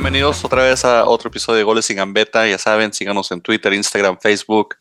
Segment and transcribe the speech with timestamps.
[0.00, 2.48] Bienvenidos otra vez a otro episodio de Goles sin Gambeta.
[2.48, 4.76] Ya saben, síganos en Twitter, Instagram, Facebook,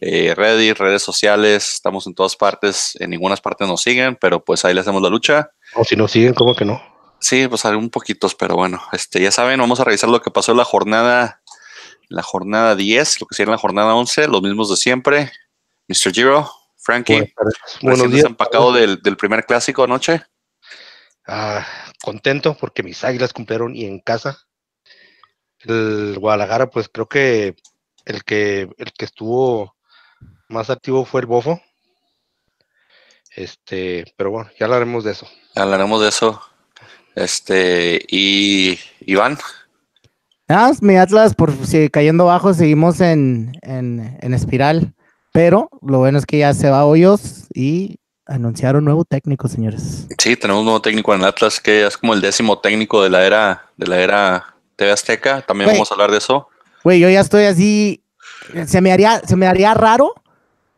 [0.00, 1.74] eh, Reddit, redes sociales.
[1.74, 2.96] Estamos en todas partes.
[3.00, 5.50] En ninguna parte nos siguen, pero pues ahí le hacemos la lucha.
[5.74, 6.80] O si nos siguen, ¿cómo que no?
[7.18, 10.52] Sí, pues un poquitos, pero bueno, este, ya saben, vamos a revisar lo que pasó
[10.52, 11.42] en la jornada,
[12.08, 15.32] la jornada 10, lo que sería en la jornada 11, los mismos de siempre.
[15.88, 16.12] Mr.
[16.12, 16.48] Giro,
[16.78, 17.34] Frankie,
[17.82, 18.26] Buenos días.
[18.26, 20.22] empacado del, del primer clásico anoche.
[21.26, 21.66] Ah,
[22.00, 24.46] contento porque mis águilas cumplieron y en casa.
[25.64, 27.54] El Guadalajara, pues creo que
[28.04, 29.76] el que el que estuvo
[30.48, 31.60] más activo fue el Bofo.
[33.34, 35.26] Este, pero bueno, ya hablaremos de eso.
[35.54, 36.40] Hablaremos de eso.
[37.14, 39.38] Este, y Iván.
[40.48, 44.94] Ah, mi Atlas, por si cayendo abajo, seguimos en, en, en espiral.
[45.32, 50.06] Pero lo bueno es que ya se va Hoyos y anunciaron nuevo técnico, señores.
[50.18, 53.26] Sí, tenemos un nuevo técnico en Atlas que es como el décimo técnico de la
[53.26, 54.51] era de la era
[54.82, 55.42] TV Azteca.
[55.42, 55.76] También Güey.
[55.76, 56.48] vamos a hablar de eso.
[56.84, 58.02] Güey, yo ya estoy así.
[58.66, 60.14] Se me haría, se me haría raro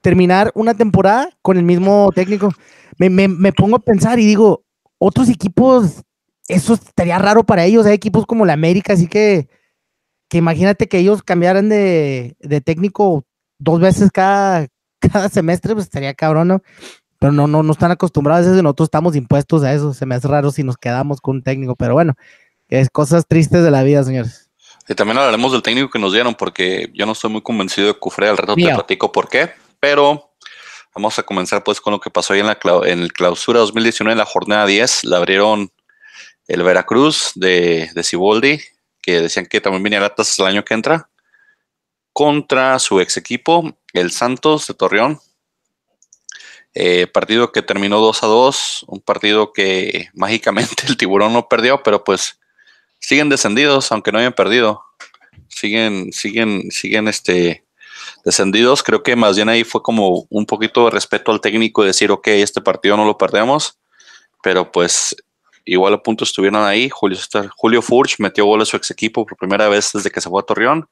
[0.01, 2.51] terminar una temporada con el mismo técnico.
[2.99, 4.63] Me, me- me pongo a pensar y digo,
[4.99, 6.03] otros equipos,
[6.49, 7.87] eso estaría raro para ellos.
[7.87, 9.49] Hay equipos como la América, así que,
[10.29, 13.25] que imagínate que ellos cambiaran de, de técnico
[13.59, 14.69] dos veces cada,
[15.01, 16.63] cada semestre, pues estaría cabrón, ¿no?
[17.19, 19.95] Pero no, no, no están acostumbrados a eso, nosotros estamos impuestos a eso.
[19.95, 22.13] Se me hace raro si nos quedamos con un técnico, pero bueno,
[22.81, 24.51] es cosas tristes de la vida, señores.
[24.89, 27.95] Y también hablaremos del técnico que nos dieron, porque yo no estoy muy convencido de
[27.95, 28.29] Cufré.
[28.29, 28.75] Al rato te Mío.
[28.75, 29.53] platico por qué.
[29.81, 30.33] Pero
[30.95, 34.13] vamos a comenzar pues con lo que pasó ahí en la en el clausura 2019,
[34.13, 35.05] en la jornada 10.
[35.05, 35.73] La abrieron
[36.47, 38.61] el Veracruz de, de Ciboldi,
[39.01, 41.09] que decían que también venía Atlas el año que entra,
[42.13, 45.21] contra su ex equipo, el Santos de Torreón.
[46.75, 51.83] Eh, partido que terminó 2 a 2, un partido que mágicamente el tiburón no perdió,
[51.83, 52.39] pero pues
[53.07, 54.83] siguen descendidos, aunque no hayan perdido.
[55.49, 57.65] Siguen, siguen, siguen este
[58.25, 58.83] descendidos.
[58.83, 62.11] Creo que más bien ahí fue como un poquito de respeto al técnico y decir,
[62.11, 63.79] ok, este partido no lo perdemos,
[64.43, 65.15] pero pues
[65.65, 66.89] igual a punto estuvieron ahí.
[66.91, 67.19] Julio,
[67.57, 70.41] Julio Furch metió gol a su ex equipo por primera vez desde que se fue
[70.41, 70.89] a Torreón.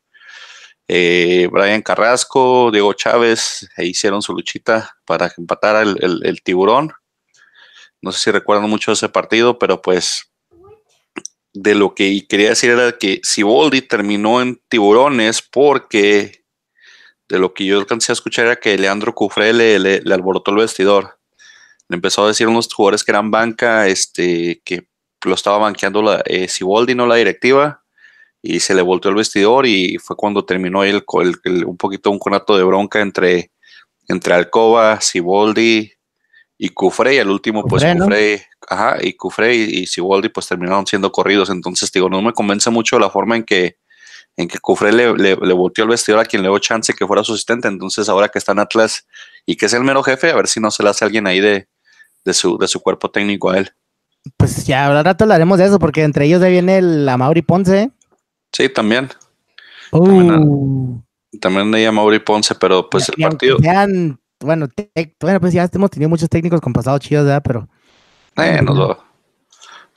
[0.89, 6.43] Eh, Brian Carrasco, Diego Chávez e hicieron su luchita para que empatara el, el- el
[6.43, 6.93] tiburón.
[8.00, 10.31] No sé si recuerdan mucho ese partido, pero pues
[11.55, 16.45] de lo que quería decir era que Siboldi terminó en tiburones porque
[17.29, 21.19] de lo que yo alcancé a escuchar era que Leandro Cufré le, alborotó el vestidor.
[21.89, 24.87] Le empezó a decir a unos jugadores que eran banca, este, que
[25.25, 27.83] lo estaba banqueando la, eh, Siboldi, no la directiva,
[28.43, 31.05] y se le volteó el vestidor y fue cuando terminó el-
[31.67, 33.53] un poquito un conato de bronca entre,
[34.09, 35.93] entre Alcoba, Siboldi
[36.65, 38.05] y Cufré, y al último pues Cufré, ¿no?
[38.05, 42.71] Cufré, ajá, y Cufré y, Siboldi pues terminaron siendo corridos, entonces digo, no me convence
[42.71, 43.78] mucho la forma en que
[44.37, 47.05] en que Cufré le, le, le volteó el vestidor a quien le dio chance que
[47.05, 49.09] fuera su asistente, entonces ahora que está en Atlas
[49.45, 51.41] y que es el mero jefe, a ver si no se le hace alguien ahí
[51.41, 51.67] de,
[52.25, 53.73] de, su, de su cuerpo técnico a él.
[54.37, 57.91] Pues ya ahora rato hablaremos de eso, porque entre ellos ahí viene el Amauri Ponce.
[58.53, 59.09] Sí, también,
[59.91, 61.03] Uh,
[61.39, 64.69] también de ella Mauri Ponce, pero pues el partido, sean, bueno,
[65.21, 67.43] bueno, pues ya hemos tenido muchos técnicos con pasado chidos, ¿verdad?
[67.45, 67.69] Pero
[68.37, 68.61] eh,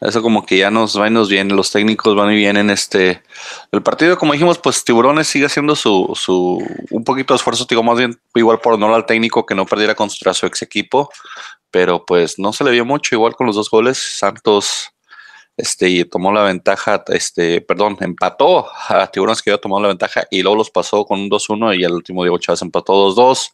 [0.01, 2.69] Eso como que ya nos va y nos viene, los técnicos van y vienen.
[2.69, 3.23] Este,
[3.71, 6.61] el partido, como dijimos, pues Tiburones sigue haciendo su, su
[6.91, 9.95] un poquito de esfuerzo, digo, más bien igual por honor al técnico que no perdiera
[9.95, 11.09] contra su ex equipo,
[11.71, 13.97] pero pues no se le vio mucho, igual con los dos goles.
[13.97, 14.91] Santos
[15.57, 20.41] este, tomó la ventaja, este, perdón, empató a Tiburones que había tomado la ventaja y
[20.41, 23.51] luego los pasó con un 2-1 y al último Diego Chávez empató 2-2.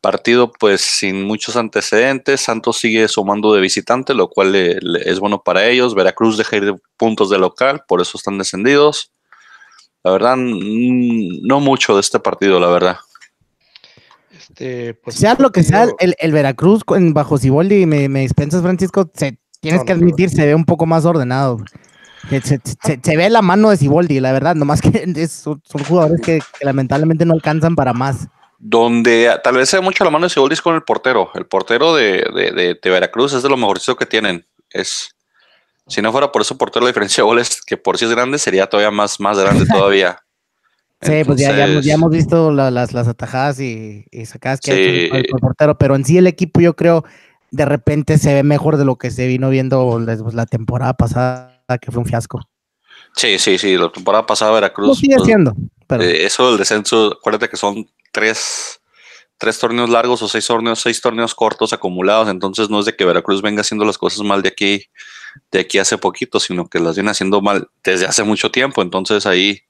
[0.00, 5.20] Partido pues sin muchos antecedentes, Santos sigue sumando de visitante, lo cual le- le- es
[5.20, 5.94] bueno para ellos.
[5.94, 9.12] Veracruz deja ir de puntos de local, por eso están descendidos.
[10.02, 12.96] La verdad, no mucho de este partido, la verdad.
[14.32, 18.62] Este, pues, sea lo que sea, el, el Veracruz con, bajo Siboldi, me, me dispensas,
[18.62, 21.58] Francisco, se, tienes No, que no, admitir, se ve un poco más ordenado.
[22.30, 25.60] Se, se- se- se ve la mano de Siboldi, la verdad, nomás que es- son,
[25.64, 28.28] son jugadores que, que lamentablemente no alcanzan para más.
[28.62, 31.30] Donde tal vez se ve mucho la mano de Siboldi es con el portero.
[31.34, 34.46] El portero de, de- de- de Veracruz es de lo mejorcito que tienen.
[34.68, 35.16] Es,
[35.88, 38.38] si no fuera por ese portero, la diferencia de goles, que por si es grande,
[38.38, 40.18] sería todavía más, más grande todavía.
[41.00, 44.26] Sí, pues ya, ya, hemos, Entonces, ya hemos visto la- las, las atajadas y, y
[44.26, 45.32] sacadas que ha hecho el- Sí.
[45.40, 47.04] portero, pero en sí el equipo yo creo
[47.50, 50.92] de repente se ve mejor de lo que se vino viendo la, pues, la temporada
[50.92, 52.40] pasada, que fue un fiasco.
[53.16, 53.78] Sí, sí, sí.
[53.78, 54.98] La temporada pasada Lo Veracruz.
[54.98, 55.54] sigue pues, siendo,
[55.86, 58.80] pero eh, eso del descenso, acuérdate que son tres,
[59.38, 63.04] tres torneos largos o seis torneos, seis torneos cortos acumulados, entonces no es de que
[63.04, 64.86] Veracruz venga haciendo las cosas mal de aquí,
[65.50, 69.26] de aquí hace poquito, sino que las viene haciendo mal desde hace mucho tiempo, entonces
[69.26, 69.62] ahí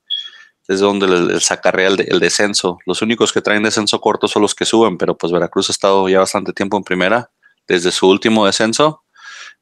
[0.69, 2.79] es donde el, sacarrea el, el, descenso.
[2.87, 6.09] Los únicos que traen descenso corto son los que suben, pero pues Veracruz ha estado
[6.09, 7.31] ya bastante tiempo en primera,
[7.67, 9.03] desde su último descenso,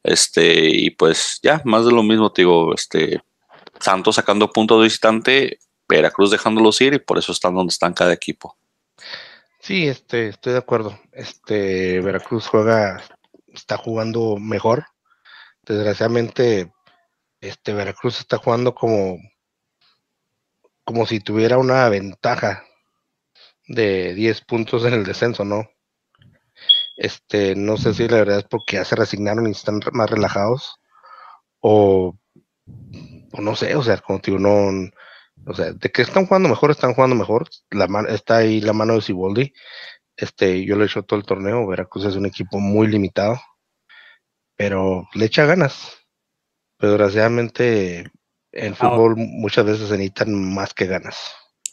[0.03, 3.21] este, y pues ya, más de lo mismo, te digo, este,
[3.79, 8.13] Santos sacando puntos de visitante, Veracruz dejándolos ir y por eso están donde están cada
[8.13, 8.57] equipo.
[9.69, 10.99] Sí, este, estoy de acuerdo.
[11.11, 13.03] Este, Veracruz juega,
[13.53, 14.85] está jugando mejor.
[15.61, 16.73] Desgraciadamente,
[17.39, 19.19] este, Veracruz está jugando como,
[20.83, 22.63] como si tuviera una ventaja
[23.67, 25.69] de 10 puntos en el descenso, ¿no?
[26.97, 30.79] Este, no sé si la verdad es porque ya se resignaron y están más relajados
[31.59, 32.17] o,
[33.33, 34.89] o no sé, o sea, como no,
[35.45, 37.49] o sea, de que están jugando mejor, están jugando mejor.
[37.71, 39.53] La está ahí la mano de Siboldi.
[40.15, 41.65] Este, yo lo he hecho todo el torneo.
[41.67, 43.39] Veracruz es un equipo muy limitado,
[44.55, 45.97] pero le echa ganas.
[46.77, 48.11] Pero desgraciadamente
[48.51, 51.17] en fútbol muchas veces se necesitan más que ganas.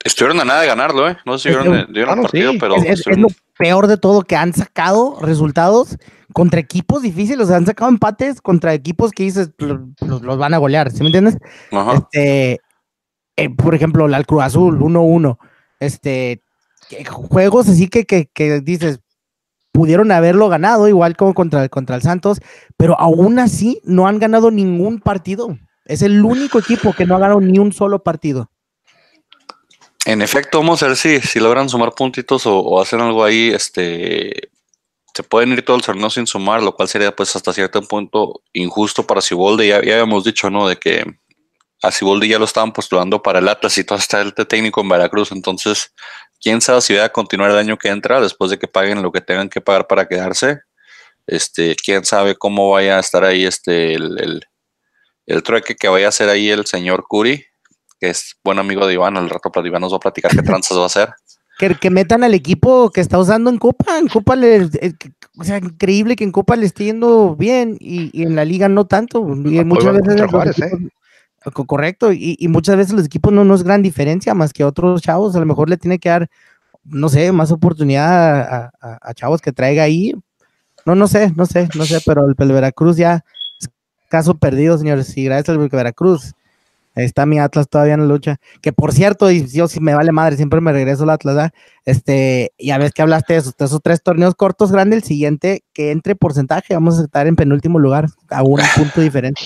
[0.05, 1.17] Estuvieron a nada de ganarlo, ¿eh?
[1.25, 1.57] No sé si
[1.93, 2.77] vieron, el partido, pero.
[2.77, 3.29] Es, lo
[3.59, 5.97] peor de todo que han sacado resultados
[6.33, 10.55] contra equipos difíciles, o sea, han sacado empates contra equipos que dices los, los van
[10.55, 11.39] a golear, ¿sí me entiendes?
[11.95, 12.61] Este,
[13.37, 15.38] eh, por ejemplo, el Cruz Azul 1-1,
[15.81, 16.43] este,
[17.09, 19.00] juegos así que, que, dices,
[19.73, 22.41] pudieron haberlo ganado, igual como contra, contra el Santos,
[22.77, 25.59] pero aún así no han ganado ningún partido.
[25.85, 28.50] Es el único equipo que no ha ganado ni un solo partido.
[30.06, 34.50] En efecto, vamos a ver si, si logran sumar puntitos o, hacen algo ahí, este,
[35.12, 38.41] se pueden ir todo el torneo sin sumar, lo cual sería pues hasta cierto punto
[38.53, 39.67] injusto para Sibolde.
[39.67, 40.69] Ya, ya habíamos dicho, ¿no?
[40.69, 41.05] De que
[41.87, 44.88] a Siboldi ya lo estaban postulando para el Atlas y todo está el técnico en
[44.88, 45.33] Veracruz.
[45.33, 45.93] Entonces,
[46.41, 49.12] quién sabe si va a continuar el año que entra después de que paguen lo
[49.12, 50.61] que tengan que pagar para quedarse.
[51.27, 54.44] Este, quién sabe cómo vaya a estar ahí este el,
[55.27, 57.44] el, trueque que vaya a hacer ahí el señor Curi,
[57.99, 59.17] que es buen amigo de Iván.
[59.17, 61.11] Al rato Iván nos va a platicar qué tranzas va a hacer.
[61.59, 63.99] Que, que metan al equipo que está usando en Copa.
[63.99, 64.93] En Copa, le, eh,
[65.38, 68.87] o sea, increíble que en Copa le esté yendo bien y, en la liga no
[68.87, 69.21] tanto.
[69.21, 70.21] Y muchas veces
[71.53, 75.37] Correcto, y, muchas veces los equipos no, nos es gran diferencia más que otros chavos,
[75.37, 76.29] a lo mejor le tiene que dar,
[76.85, 80.13] no sé, más oportunidad a, chavos que traiga ahí.
[80.85, 83.25] No, no sé, no sé, no sé, pero el, Veracruz ya
[83.61, 83.69] es
[84.09, 86.35] caso perdido, señores, y gracias al Veracruz.
[86.97, 88.39] está mi Atlas todavía en la lucha.
[88.61, 91.53] Que por cierto, y yo si me vale madre, siempre me regreso al Atlas, ¿verdad?
[91.85, 95.93] Este, ya ves que hablaste de esos, esos tres torneos cortos grandes, el siguiente que
[95.93, 99.43] entre porcentaje, vamos a estar en penúltimo lugar, a un punto diferente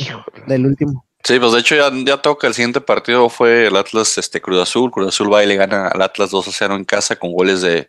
[0.46, 1.04] del último.
[1.22, 4.60] Sí, pues de hecho ya, ya toca el siguiente partido fue el Atlas este, Cruz
[4.60, 4.90] Azul.
[4.90, 7.60] Cruz Azul va y le gana al Atlas 2 a 0 en casa con goles
[7.62, 7.86] de,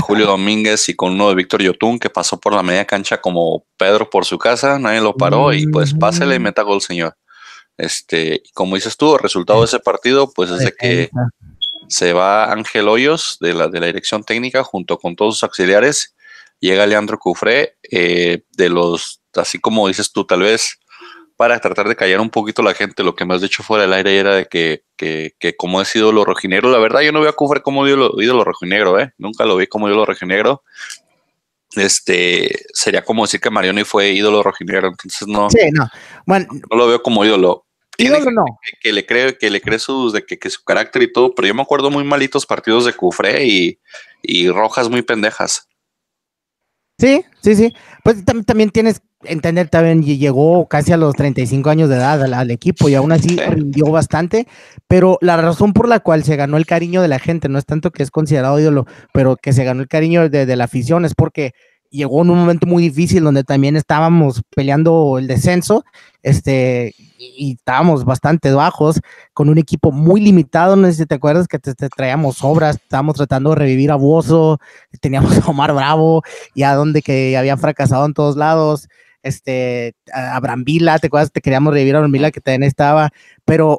[0.00, 3.64] Julio Domínguez y con uno de Víctor Yotún que pasó por la media cancha como
[3.76, 7.16] Pedro por su casa, nadie lo paró y pues pásele y meta gol, señor.
[7.76, 11.10] Este, como dices tú, el resultado de ese partido pues es de que
[11.88, 16.14] se va Ángel Hoyos de la, de la dirección técnica junto con todos sus auxiliares.
[16.58, 20.78] Llega Leandro Cufré, eh, de los, así como dices tú, tal vez
[21.36, 23.02] para tratar de callar un poquito la gente.
[23.02, 25.84] Lo que me has dicho fuera del aire era de que, que, que como he
[25.84, 29.12] sido lo rojinegro, la verdad yo no veo a Cufre como ídolo, lo rojinegro, ¿eh?
[29.18, 30.62] Nunca lo vi como ídolo rojinegro.
[31.76, 35.50] Este, sería como decir que Marioni fue ídolo rojinegro, entonces no.
[35.50, 35.88] Sí, no.
[36.24, 37.66] Bueno, no lo veo como ídolo.
[37.98, 38.44] ídolo no.
[38.80, 41.48] Que, le cree, que le cree sus, de que, que, su carácter y todo, pero
[41.48, 43.80] yo me acuerdo muy malitos partidos de Cufre y,
[44.22, 45.68] y rojas muy pendejas.
[46.98, 47.74] Sí, sí, sí.
[48.04, 52.88] Pues también tienes entender también llegó casi a los 35 años de edad al, equipo
[52.88, 54.46] y aún así rindió bastante,
[54.88, 57.66] pero la razón por la cual se ganó el cariño de la gente no es
[57.66, 61.04] tanto que es considerado ídolo, pero que se ganó el cariño de, de la afición
[61.04, 61.52] es porque
[61.94, 65.84] llegó en un momento muy difícil donde también estábamos peleando el descenso,
[66.22, 69.00] este, y, estábamos bastante bajos,
[69.32, 73.14] con un equipo muy limitado, no sé si te acuerdas que te, traíamos obras, estábamos
[73.14, 74.58] tratando de revivir a Bozo,
[75.00, 78.88] teníamos a Omar Bravo, y a donde que había fracasado en todos lados,
[79.24, 81.32] este, a Vila, ¿te acuerdas?
[81.32, 83.10] Te queríamos revivir a Vila que también estaba,
[83.44, 83.78] pero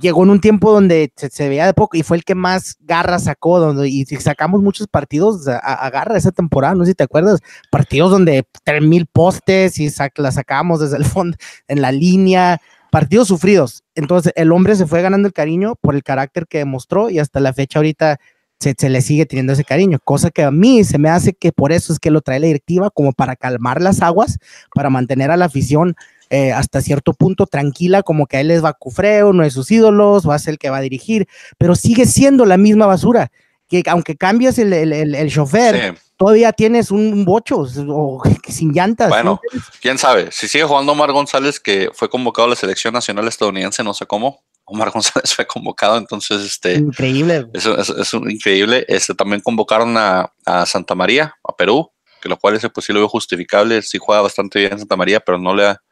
[0.00, 3.18] llegó en un tiempo donde se, veía de poco y fue el que más garra
[3.18, 7.40] sacó, donde, y sacamos muchos partidos a, garra esa temporada, no sé si te acuerdas,
[7.70, 11.36] partidos donde tres mil postes y la sacamos desde el fondo
[11.68, 12.60] en la línea,
[12.90, 13.82] partidos sufridos.
[13.94, 17.40] Entonces el hombre se fue ganando el cariño por el carácter que demostró y hasta
[17.40, 18.18] la fecha ahorita
[18.60, 21.72] se, le sigue teniendo ese cariño, cosa que a mí se me hace que por
[21.72, 24.38] eso es que lo trae la directiva, como para calmar las aguas,
[24.74, 25.96] para mantener a la afición
[26.30, 29.70] eh, hasta cierto punto tranquila, como que a él les va Cufreo, uno de sus
[29.70, 33.30] ídolos, va a ser el que va a dirigir, pero sigue siendo la misma basura,
[33.68, 39.08] que aunque cambias el, el, chofer, todavía tienes un bocho o sin llantas.
[39.08, 39.40] Bueno,
[39.80, 40.30] quién sabe.
[40.32, 44.06] Si sigue jugando Omar González, que fue convocado a la selección nacional estadounidense, no sé
[44.06, 44.42] cómo.
[44.64, 46.74] Omar González fue convocado, entonces este.
[46.74, 47.46] Increíble.
[47.52, 48.84] Es, increíble.
[48.88, 50.32] Este también convocaron a,
[50.66, 51.90] Santa María, a Perú,
[52.20, 53.82] que lo cual ese pues sí lo veo justificable.
[53.82, 55.82] Sí juega bastante bien Santa María, pero no le ha,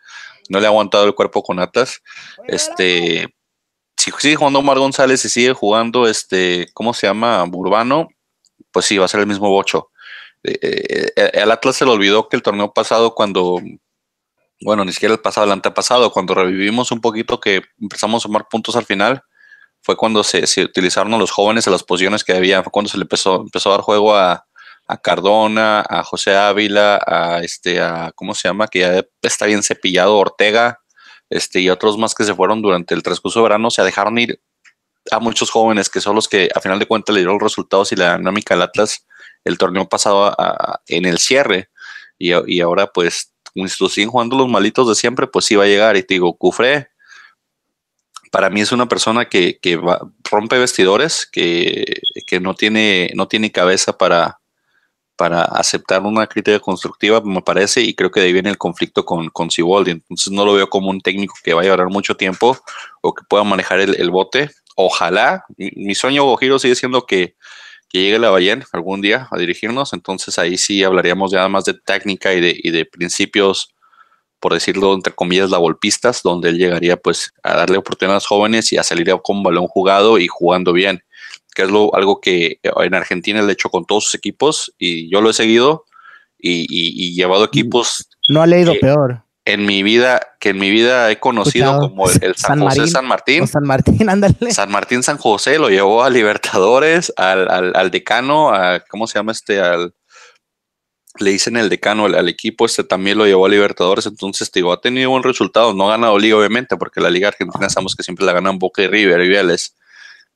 [0.49, 2.01] no le ha aguantado el cuerpo con Atlas.
[2.47, 3.35] Este.
[3.97, 7.45] Si sigue jugando Omar González y sigue jugando este, ¿cómo se llama?
[7.45, 8.09] Urbano,
[8.73, 9.91] pues sí, va a ser el mismo bocho.
[10.43, 13.61] Eh, eh, al Atlas se le olvidó que el torneo pasado, cuando,
[14.65, 18.49] bueno, ni siquiera el pasado, el antepasado, cuando revivimos un poquito que empezamos a sumar
[18.49, 19.23] puntos al final,
[19.83, 22.99] fue cuando se, utilizaron a los jóvenes en las posiciones que había, fue cuando se
[22.99, 24.47] le empezó, empezó a dar juego a,
[25.03, 28.69] Cardona, a José Ávila, a este, a, ¿cómo se llama?
[28.69, 30.81] Que ya está bien cepillado, Ortega,
[31.31, 34.43] este, y otros más que se fueron durante el transcurso de verano, se dejaron ir
[35.11, 37.91] a muchos jóvenes que son los que a final de cuentas le dieron los resultados
[37.93, 39.07] y la dinámica al Atlas
[39.45, 40.37] el torneo pasado
[40.87, 41.71] en el cierre
[42.19, 43.32] y, ahora pues
[43.89, 46.93] siguen jugando los malitos de siempre, pues sí va a llegar y te digo, Cufré
[48.33, 49.61] para mí es una persona que,
[50.31, 51.85] rompe vestidores, que,
[52.41, 54.41] no, tiene, no tiene cabeza para,
[55.17, 59.05] para aceptar una crítica constructiva, me parece, y creo que de ahí viene el conflicto
[59.05, 59.51] con, con.
[59.59, 62.57] Entonces no lo veo como un técnico que vaya a durar mucho tiempo
[63.03, 64.49] o que pueda manejar el, bote.
[64.77, 67.37] Ojalá, mi, sueño o giro sigue siendo que,
[67.93, 71.75] que llegue la Bayern algún día a dirigirnos, entonces ahí sí hablaríamos ya más de
[71.75, 73.75] técnica y de, y de principios,
[74.41, 78.27] por decirlo entre comillas, la golpistas, donde él llegaría pues a darle oportunidad a los
[78.27, 81.05] jóvenes y a salir con balón jugado y jugando bien,
[81.55, 85.11] que es lo, algo que en Argentina le he hecho con todos sus equipos y
[85.11, 85.85] yo lo he seguido
[86.39, 88.09] y, y, llevado equipos.
[88.29, 92.37] No ha leído peor en mi vida, que en mi vida he conocido como el,
[92.37, 93.47] San, José San Martín.
[93.49, 94.53] San Martín, ándale.
[94.53, 99.33] San Martín San José lo llevó a Libertadores, al, al, decano, a, ¿cómo se llama
[99.33, 99.61] este?
[99.61, 99.95] Al,
[101.19, 104.81] le dicen el decano al, equipo, este también lo llevó a Libertadores, entonces digo, ha
[104.81, 108.25] tenido buen resultado, no ha ganado liga obviamente, porque la liga argentina sabemos que siempre
[108.25, 109.75] la ganan Boca y River y Vélez,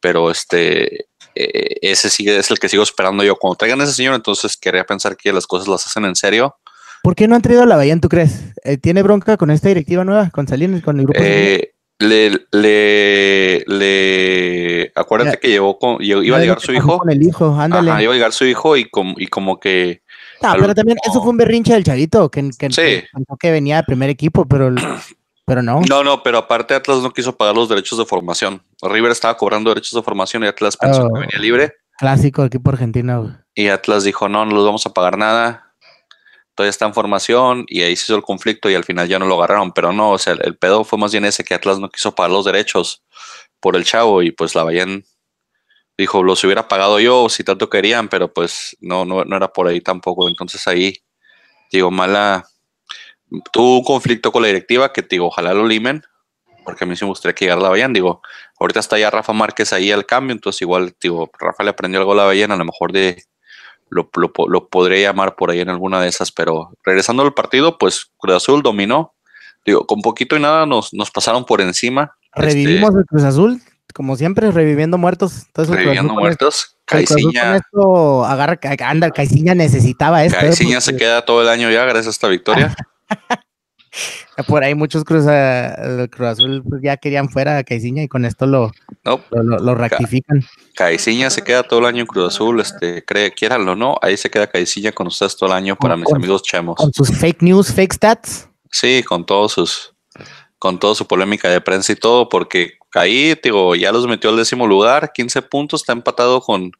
[0.00, 3.36] pero este, eh, ese sigue, es el que sigo esperando yo.
[3.36, 6.56] Cuando traigan a ese señor, entonces quería pensar que las cosas las hacen en serio
[7.06, 8.52] ¿Por qué no han traído a la Bahía, tú crees?
[8.64, 11.20] Eh, ¿Tiene bronca con esta directiva nueva, con Salinas, con el grupo?
[11.22, 16.98] Eh, le, le, le, acuérdate que llevó con, iba a llegar su hijo.
[16.98, 18.02] Con el hijo, ándale.
[18.02, 20.02] iba a llegar su hijo y, como, y como que.
[20.42, 23.04] Ah, pero también eso fue un berrinche del chavito, que, que,
[23.38, 24.74] que venía de primer equipo, pero,
[25.46, 25.82] pero no.
[25.88, 28.60] No, no, pero aparte Atlas no quiso pagar los derechos de formación.
[28.82, 31.20] River estaba cobrando derechos de formación y Atlas pensó que oh.
[31.20, 31.74] venía libre.
[31.98, 33.38] Clásico equipo argentino.
[33.54, 35.65] Y Atlas dijo, no, no los vamos a pagar nada
[36.56, 39.26] todavía está en formación y ahí se hizo el conflicto y al final ya no
[39.26, 41.90] lo agarraron, pero no, o sea, el, pedo fue más bien ese que Atlas no
[41.90, 43.04] quiso pagar los derechos
[43.60, 44.86] por el chavo y pues la Bahía
[45.98, 49.68] dijo, los hubiera pagado yo si tanto querían, pero pues no, no, no era por
[49.68, 50.96] ahí tampoco, entonces ahí,
[51.70, 52.46] digo, mala,
[53.52, 56.02] tuvo un conflicto con la directiva que digo, ojalá lo limen,
[56.64, 58.22] porque a mí sí me gustaría que llegara la Bahía, digo,
[58.58, 62.12] ahorita está ya Rafa Márquez ahí al cambio, entonces igual, digo, Rafa le aprendió algo
[62.12, 63.22] a la Bahía, a lo mejor de
[63.88, 64.10] lo,
[64.48, 68.36] lo, podré llamar por ahí en alguna de esas, pero regresando al partido, pues Cruz
[68.36, 69.14] Azul dominó.
[69.64, 72.16] Digo, con poquito y nada nos, nos pasaron por encima.
[72.34, 73.60] Revivimos este, el Cruz Azul,
[73.94, 75.46] como siempre, reviviendo muertos.
[75.54, 76.76] reviviendo muertos.
[76.84, 77.56] Caiciña.
[77.56, 80.38] Esto agarra, anda, Caiciña necesitaba esto.
[80.38, 80.42] ¿eh?
[80.42, 82.74] Caiciña se queda todo el año ya gracias a esta victoria.
[84.46, 85.24] Por ahí muchos Cruz,
[86.10, 88.70] Cruz Azul pues, ya querían fuera a Caiciña y con esto lo,
[89.30, 90.44] lo, rectifican.
[90.74, 94.16] Caiciña se queda todo el año en Cruz Azul, este, cree, quieranlo o no, ahí
[94.16, 96.76] se queda Caiciña con ustedes todo el año para mis amigos chemos.
[96.76, 98.48] Con sus fake news, fake stats.
[98.70, 99.94] Sí, con todos sus,
[100.58, 104.36] con toda su polémica de prensa y todo, porque ahí, digo, ya los metió al
[104.36, 106.72] décimo lugar, 15 puntos, está empatado con,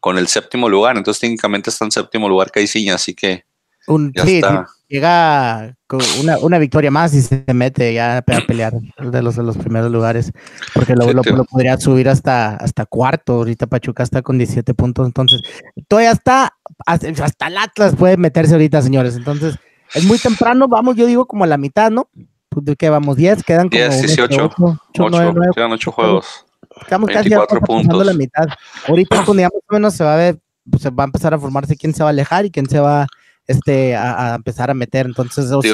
[0.00, 3.44] con el séptimo lugar, entonces técnicamente está en séptimo lugar Caiciña, así que
[3.86, 4.42] un, sí,
[4.88, 9.42] llega con una, una, victoria más y se mete ya a pelear de los, de
[9.42, 10.32] los primeros lugares,
[10.74, 13.34] porque lo, lo, podría subir hasta, hasta cuarto.
[13.34, 15.42] Ahorita Pachuca está con 17 puntos, entonces
[15.86, 16.54] todavía está,
[16.86, 19.16] hasta el Atlas puede meterse ahorita, señores.
[19.16, 19.56] Entonces
[19.94, 22.08] es muy temprano, vamos, yo digo como a la mitad, ¿no?
[22.48, 23.16] Pues, ¿Qué vamos?
[23.16, 24.50] 10, quedan como 10, 18,
[24.94, 26.46] 8, quedan 8 juegos.
[26.80, 27.30] Estamos casi
[27.66, 28.06] puntos.
[28.06, 28.46] la mitad.
[28.86, 30.38] Ahorita cuando ya más o menos se va a ver,
[30.70, 32.78] pues, se va a empezar a formarse quién se va a alejar y quién se
[32.78, 33.06] va
[33.48, 35.06] este, a, empezar a meter.
[35.06, 35.64] Entonces, esos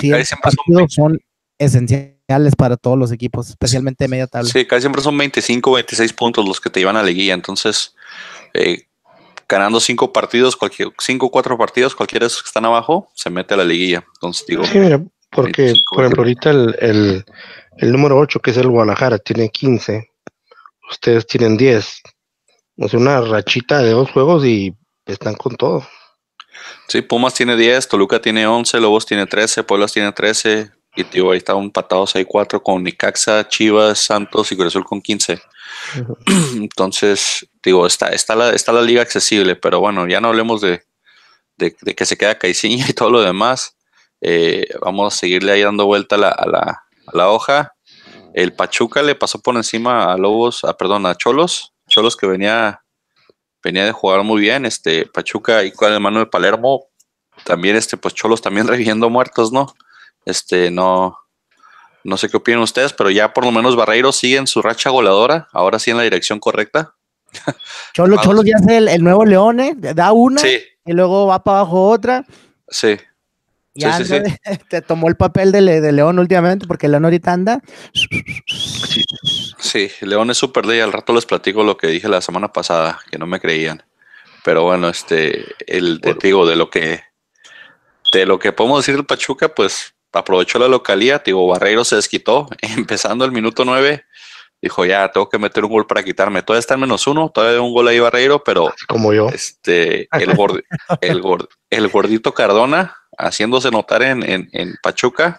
[0.41, 1.21] partidos son,
[1.59, 4.49] esenciales para todos los equipos, especialmente media tabla.
[4.49, 7.35] Sí, casi siempre son 25, 26 puntos los que te llevan a la liguilla.
[7.35, 7.95] Entonces,
[8.55, 8.87] eh,
[9.49, 13.31] ganando cinco partidos, cualquier, cinco o cuatro partidos, cualquiera de esos que están abajo, se
[13.31, 14.05] mete a la liguilla.
[14.15, 14.65] Entonces, digo.
[14.65, 17.25] Sí, mira, porque, por ejemplo, ahorita el,
[17.79, 20.09] el, número 8, que es el Guadalajara, tiene 15.
[20.91, 22.03] Ustedes tienen 10.
[22.79, 24.75] O sea, una rachita de dos juegos y
[25.07, 25.87] están con todo.
[26.89, 31.31] Sí, Pumas tiene 10, Toluca tiene 11, Lobos tiene 13, Pueblas tiene 13, y tío,
[31.31, 35.41] ahí están empatados ahí cuatro con Nicaxa, Chivas, Santos y Cruz Azul con 15.
[36.55, 40.85] Entonces, digo, está, está, la, está la liga accesible, pero bueno, ya no hablemos de,
[41.57, 43.77] de, que se queda Caiciña y todo lo demás.
[44.21, 47.75] Eh, vamos a seguirle ahí dando vuelta a la, a, la, a la, hoja.
[48.33, 51.73] El Pachuca le pasó por encima a Lobos, a, perdón, a Cholos.
[51.89, 52.84] Cholos que venía,
[53.65, 54.67] venía de jugar muy bien.
[54.67, 56.87] Este Pachuca y con el mano de Palermo.
[57.45, 59.75] También, este, pues Cholos también reviviendo muertos, ¿no?
[60.25, 61.19] Este, no,
[62.05, 64.91] no sé qué opinan ustedes, pero ya por lo menos Barreiro sigue en su racha
[64.91, 66.95] goleadora, ahora sí en la dirección correcta.
[67.95, 69.75] Cholo, Cholo ya es el, nuevo León, ¿eh?
[69.77, 70.41] Da una
[70.87, 72.25] y luego va para abajo otra.
[72.69, 72.97] Sí.
[73.75, 73.99] Ya
[74.71, 75.61] te tomó el papel de,
[75.93, 77.61] León últimamente, porque León ahorita anda.
[79.75, 83.01] Sí, León es súper de al rato les platico lo que dije la semana pasada,
[83.11, 83.83] que no me creían.
[84.45, 87.03] Pero bueno, este, el te digo, de lo que
[88.13, 92.47] de lo que podemos decir del Pachuca, pues aprovechó la localía, digo, Barreiro se desquitó,
[92.63, 94.05] empezando el minuto 9,
[94.63, 96.43] dijo, ya, tengo que meter un gol para quitarme.
[96.43, 98.73] Todavía está en menos uno, todavía un gol ahí Barreiro, pero...
[98.87, 99.29] como yo.
[99.31, 100.39] Este, el,
[101.71, 105.37] el, gordito Cardona, haciéndose notar en, en, Pachuca,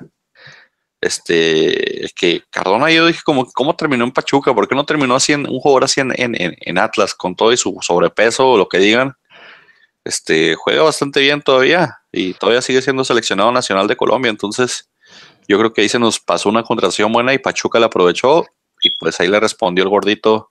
[1.06, 4.56] este, que Cardona yo dije, como, ¿cómo terminó en Pachuca?
[4.56, 7.58] ¿Por qué no terminó así en un jugador así en, en, Atlas, con todo y
[7.58, 9.14] su sobrepeso o lo que digan?
[10.04, 14.30] Este, juega bastante bien todavía y todavía sigue siendo seleccionado nacional de Colombia.
[14.32, 14.90] Entonces,
[15.48, 18.46] yo creo que ahí se nos pasó una contratación buena y Pachuca la aprovechó
[18.82, 20.50] y pues ahí le respondió el gordito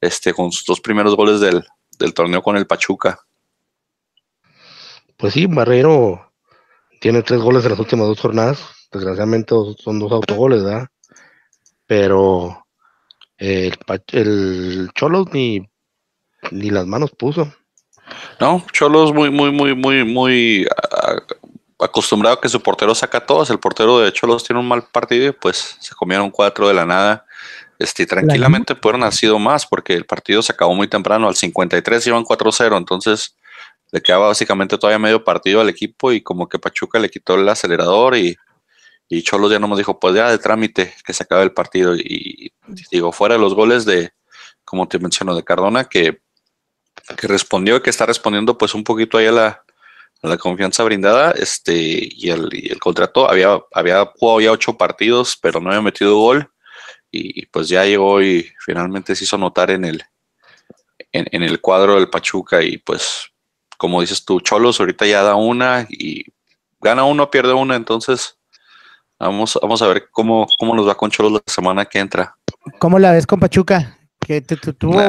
[0.00, 1.64] este, con sus dos primeros goles del,
[2.14, 3.20] torneo con el Pachuca.
[5.16, 6.32] Pues sí, Barrero
[7.00, 8.60] tiene tres goles en las últimas dos jornadas.
[8.94, 10.86] Desgraciadamente son dos autogoles, ¿verdad?
[11.86, 12.64] Pero
[13.36, 13.76] el,
[14.12, 15.68] el Cholos ni,
[16.50, 17.52] ni las manos puso.
[18.40, 20.66] No, Cholos muy, muy, muy, muy, muy
[21.80, 23.50] acostumbrado a que su portero saca todas.
[23.50, 26.86] El portero de Cholos tiene un mal partido y pues se comieron cuatro de la
[26.86, 27.26] nada.
[27.78, 31.28] Este, tranquilamente pudieron haber sido más porque el partido se acabó muy temprano.
[31.28, 33.36] Al 53 iban 4-0, entonces
[33.90, 37.48] le quedaba básicamente todavía medio partido al equipo y como que Pachuca le quitó el
[37.48, 38.36] acelerador y,
[39.08, 41.94] y Cholos ya no nos dijo, pues ya de trámite que se acabe el partido.
[41.96, 42.52] Y,
[42.90, 44.12] digo, fuera de los goles de,
[44.64, 46.22] como te menciono, de Cardona, que
[47.16, 49.60] que respondió, que está respondiendo pues un poquito ahí a la,
[50.38, 55.68] confianza brindada, este, y el, el, contrato había, había jugado ya ocho partidos, pero no
[55.68, 56.50] había metido gol,
[57.10, 60.02] y pues ya llegó y finalmente se hizo notar en el,
[61.12, 63.32] en, el cuadro del Pachuca, y pues,
[63.76, 66.24] como dices tú, Cholos ahorita ya da una, y
[66.80, 68.38] gana uno, pierde una, entonces
[69.18, 72.36] vamos, vamos a ver cómo, cómo nos va con Cholos la semana que entra.
[72.78, 73.98] ¿Cómo la ves con Pachuca?
[74.20, 75.00] Que tuvo,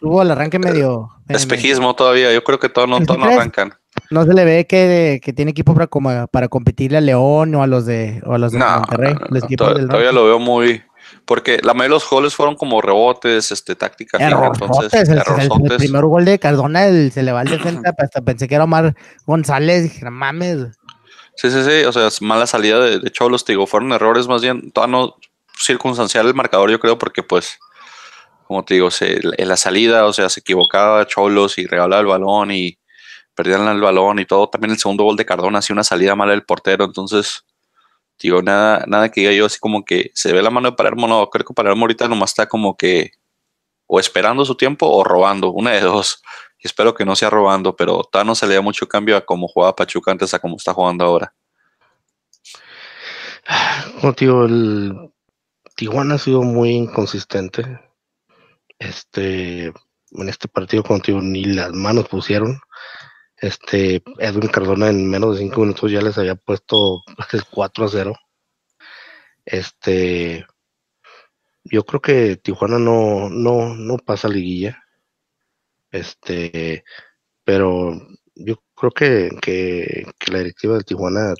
[0.00, 1.10] tuvo el arranque medio.
[1.28, 3.74] Espejismo todavía, yo creo que todos no, todo no arrancan.
[4.10, 7.62] No se le ve que, que tiene equipo para, como, para competirle a León o
[7.62, 9.14] a los de, o a los de Monterrey.
[9.56, 10.82] todavía, lo veo muy.
[11.26, 16.04] Porque la mayoría de los goles fueron como rebotes, este, táctica entonces, el, el, primer
[16.04, 18.94] gol de Cardona se le va al defensa, hasta pensé que era Omar
[19.26, 20.68] González, dije, mames.
[21.36, 25.16] Sí, sí, sí, o sea, mala salida de, Cholos, digo, fueron errores más bien, no
[25.56, 27.58] circunstancial el marcador, yo creo, porque pues
[28.52, 32.50] como te digo, en la salida, o sea, se equivocaba Cholos y regalaba el balón
[32.50, 32.78] y
[33.34, 34.48] perdían el balón y todo.
[34.48, 36.84] También el segundo gol de Cardona, así una salida mala del portero.
[36.84, 37.44] Entonces,
[38.20, 41.08] digo, nada, nada que diga yo así como que se ve la mano de Palermo.
[41.08, 43.12] No, creo que Palermo ahorita nomás está como que
[43.86, 46.22] o esperando su tiempo o robando, una de dos.
[46.62, 49.48] Espero que no sea robando, pero todavía no se le da mucho cambio a cómo
[49.48, 51.34] jugaba Pachuca antes a cómo está jugando ahora.
[54.00, 55.12] Como digo, el
[55.76, 57.80] Tijuana ha sido muy inconsistente
[58.78, 62.60] este, en este partido contigo ni las manos pusieron.
[63.36, 67.88] Este, Edwin Cardona en menos de cinco minutos ya les había puesto el 4 a
[67.88, 68.14] 0.
[69.44, 70.46] Este,
[71.64, 74.81] yo creo que Tijuana no, no, no pasa liguilla.
[75.92, 76.84] Este,
[77.44, 77.92] pero
[78.34, 81.34] yo creo que, que, la directiva de Tijuana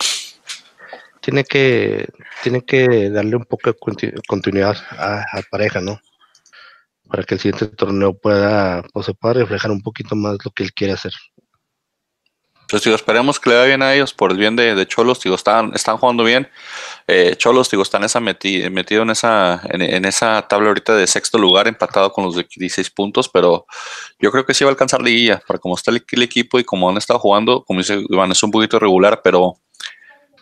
[1.20, 2.06] tiene que,
[2.42, 6.00] tiene que darle un poco de continuidad a, a pareja, ¿no?
[7.12, 10.62] para que el siguiente torneo pueda, pues, se pueda reflejar un poquito más lo que
[10.62, 11.12] él quiere hacer.
[12.72, 15.35] Pues digo, esperemos que le vaya bien a ellos por el bien de, Cholos, digo,
[15.35, 16.48] están, están jugando bien.
[17.06, 21.68] Eh, Cholos, digo, están esa metido en esa, en, esa tabla ahorita de sexto lugar,
[21.68, 23.66] empatado con los de 16 puntos, pero
[24.18, 26.88] yo creo que sí va a alcanzar liguilla, para como está el, equipo y como
[26.88, 29.58] han estado jugando, como dice Iván, es un poquito regular, pero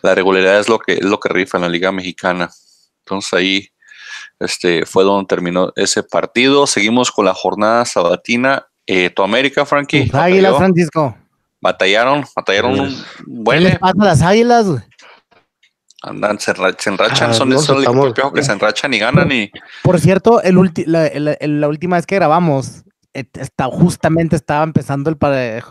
[0.01, 2.49] la regularidad es lo que, es lo que rifa en la Liga Mexicana.
[2.99, 3.67] Entonces ahí
[4.39, 6.65] este fue donde terminó ese partido.
[6.65, 8.67] Seguimos con la jornada sabatina.
[8.87, 10.09] Eh, ¿Tu América, Frankie?
[10.13, 11.17] Águila, Francisco.
[11.61, 13.03] Batallaron, batallaron un
[13.45, 14.65] ¿Qué les pasa a las águilas?
[14.67, 14.79] güey?
[16.03, 18.93] Andan, se, enra- se enrachan, Ah, son, no, son el equipo estamos- que se enrachan
[18.93, 19.51] y ganan y
[19.83, 24.63] Por cierto, el ulti- la, el- el- la última vez que grabamos, está, justamente estaba
[24.63, 25.17] empezando el,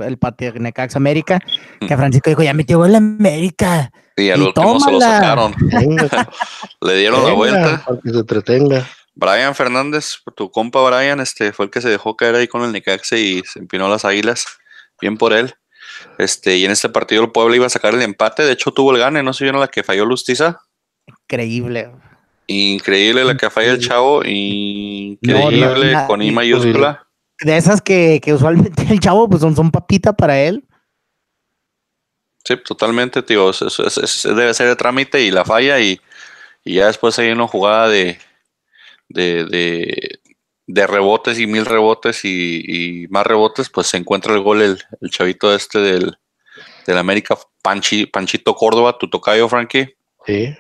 [0.07, 1.41] el partido de Necaxa América,
[1.81, 3.91] que Francisco dijo, ya metió gol América.
[4.17, 5.17] y al Y último se lo tómala.
[5.21, 5.55] sacaron.
[6.81, 7.83] Le dieron la vuelta.
[7.85, 8.87] para que se entretenga.
[9.17, 12.71] Brian Fernández, tu compa Brian, este fue el que se dejó caer ahí con el
[12.71, 14.45] Necaxa y se empinó las águilas.
[15.01, 15.55] Bien por él.
[16.21, 18.43] Este, y en este partido el Puebla iba a sacar el empate.
[18.45, 19.23] De hecho, tuvo el gane.
[19.23, 20.61] No se vieron la que falló Lustiza.
[21.07, 21.91] Increíble.
[22.47, 24.23] Increíble la que falla el chavo.
[24.25, 27.07] Increíble no, con I mayúscula.
[27.41, 30.65] De esas que, que usualmente el chavo pues son, son papita para él.
[32.45, 33.51] Sí, totalmente, tío.
[33.51, 35.79] Eso- eso debe ser el trámite y la falla.
[35.81, 36.01] Y,
[36.65, 38.19] y ya después hay una jugada de,
[39.09, 40.20] de, de,
[40.73, 42.63] de rebotes y mil rebotes y,
[43.05, 43.69] y más rebotes.
[43.71, 46.17] Pues se encuentra el gol el, el chavito este del,
[46.87, 49.95] del América, Panchi, Panchito Córdoba, tu tocayo, Frankie.
[50.27, 50.55] Sí.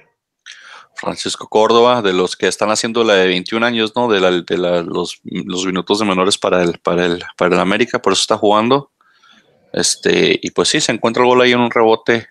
[0.96, 4.08] Francisco Córdoba, de los que están haciendo la de 21 años, ¿no?
[4.08, 7.60] De, la, de la- los, los minutos de menores para el, para el, para el
[7.60, 8.90] América, por eso está jugando.
[9.72, 12.26] Este, y pues sí, se encuentra el gol ahí en un rebote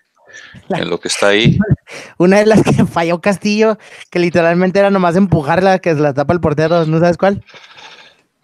[0.68, 1.58] en lo que está ahí.
[2.18, 3.78] Una de las que falló Castillo,
[4.10, 7.44] que literalmente era nomás empujarla, que se la tapa el portero, ¿no sabes cuál?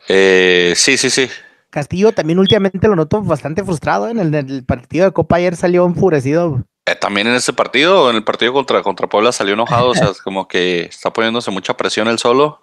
[0.09, 1.29] Eh, sí, sí, sí.
[1.71, 4.09] Castillo también últimamente lo noto bastante frustrado.
[4.09, 6.65] En el, en el partido de Copa ayer salió enfurecido.
[6.87, 10.09] Eh, también en ese partido, en el partido contra, contra Puebla salió enojado, o sea,
[10.09, 12.63] es como que está poniéndose mucha presión él solo.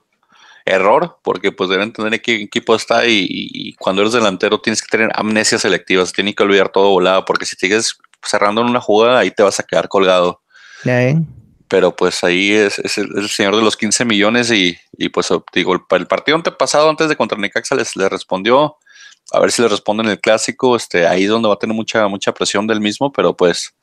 [0.66, 4.82] Error, porque pues deben entender en qué equipo está y, y cuando eres delantero tienes
[4.82, 8.68] que tener amnesia selectiva, se tiene que olvidar todo volado, porque si sigues cerrando en
[8.68, 10.42] una jugada ahí te vas a quedar colgado.
[10.84, 11.28] Ven.
[11.68, 15.10] Pero pues ahí es, es el, es el señor de los 15 millones y, y,
[15.10, 18.78] pues digo, el, el partido antepasado antes de contra Necaxa les, les respondió,
[19.32, 22.08] a ver si le responden el clásico, este, ahí es donde va a tener mucha,
[22.08, 23.74] mucha presión del mismo, pero pues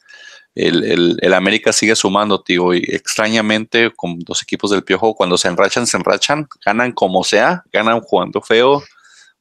[0.55, 5.38] el, el, el América sigue sumando, digo, y extrañamente con dos equipos del Piojo, cuando
[5.38, 8.83] se enrachan, se enrachan, ganan como sea, ganan jugando feo,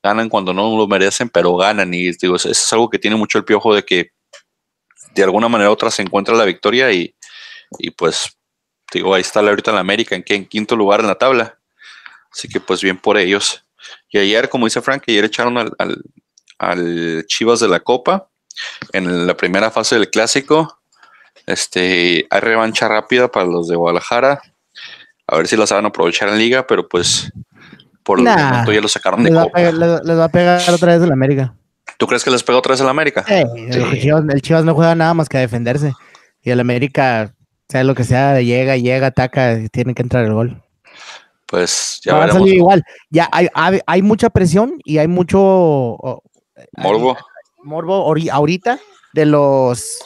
[0.01, 3.37] ganan cuando no lo merecen, pero ganan, y digo, eso es algo que tiene mucho
[3.37, 4.11] el Piojo de que
[5.19, 7.15] de alguna manera u otra se encuentra la victoria y,
[7.77, 8.37] y pues
[8.91, 11.57] digo, ahí está ahorita en la América, en, que en quinto lugar en la tabla.
[12.31, 13.63] Así que pues bien por ellos.
[14.09, 16.01] Y ayer, como dice Frank, ayer echaron al, al,
[16.59, 18.27] al Chivas de la Copa
[18.93, 20.79] en la primera fase del clásico.
[21.45, 24.41] Este, hay revancha rápida para los de Guadalajara.
[25.27, 27.31] A ver si la saben aprovechar en liga, pero pues
[28.03, 28.35] por el Nah.
[28.49, 29.55] momento ya lo sacaron de Les va, a Copa.
[29.57, 31.53] pegar, les- les va a pegar otra vez el América.
[31.99, 33.25] ¿Tú crees que les pegó otra vez en la América?
[33.27, 35.91] Eh, el, Chivas, el Chivas no juega nada más que a defenderse.
[36.41, 37.35] Y el América,
[37.67, 40.63] sea lo que sea, llega, llega, ataca, y tiene que entrar el gol.
[41.45, 42.41] Pues ya Va a veremos.
[42.43, 42.83] salir igual.
[43.09, 46.23] Ya hay, hay, hay mucha presión y hay mucho oh,
[46.77, 47.17] Morbo.
[47.63, 48.79] morbo ori- ahorita
[49.13, 49.99] de los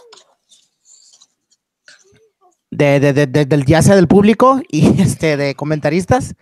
[2.71, 6.33] de, de- de- de- del ya sea del público y este de comentaristas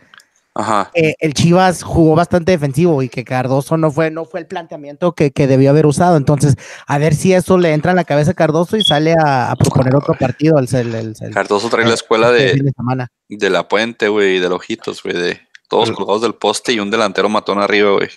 [0.53, 0.91] Ajá.
[0.93, 5.13] eh, el Chivas jugó bastante defensivo y que Cardoso no fue no fue el planteamiento
[5.13, 6.55] que, que debió haber usado entonces
[6.87, 9.55] a ver si eso le entra en la cabeza a Cardoso y sale a, a
[9.55, 13.07] proponer otro partido el, el- el- el- Cardoso trae la escuela este de, de semana.
[13.29, 17.29] de la puente, güey, de ojitos, güey, de todos colgados del poste y un delantero
[17.29, 18.09] matón arriba, güey.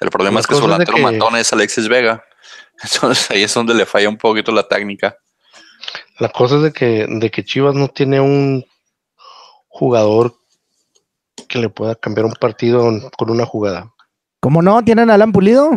[0.00, 2.24] El problema es que su de delantero que- matón es Alexis Vega.
[2.82, 5.16] Entonces ahí es donde le falla un poquito la técnica.
[6.18, 8.64] La cosa es de que, de que Chivas no tiene un
[9.68, 10.34] jugador
[11.50, 13.92] que le pueda cambiar un partido con una jugada.
[14.40, 14.82] ¿Cómo no?
[14.82, 15.70] ¿Tienen a Alan Pulido?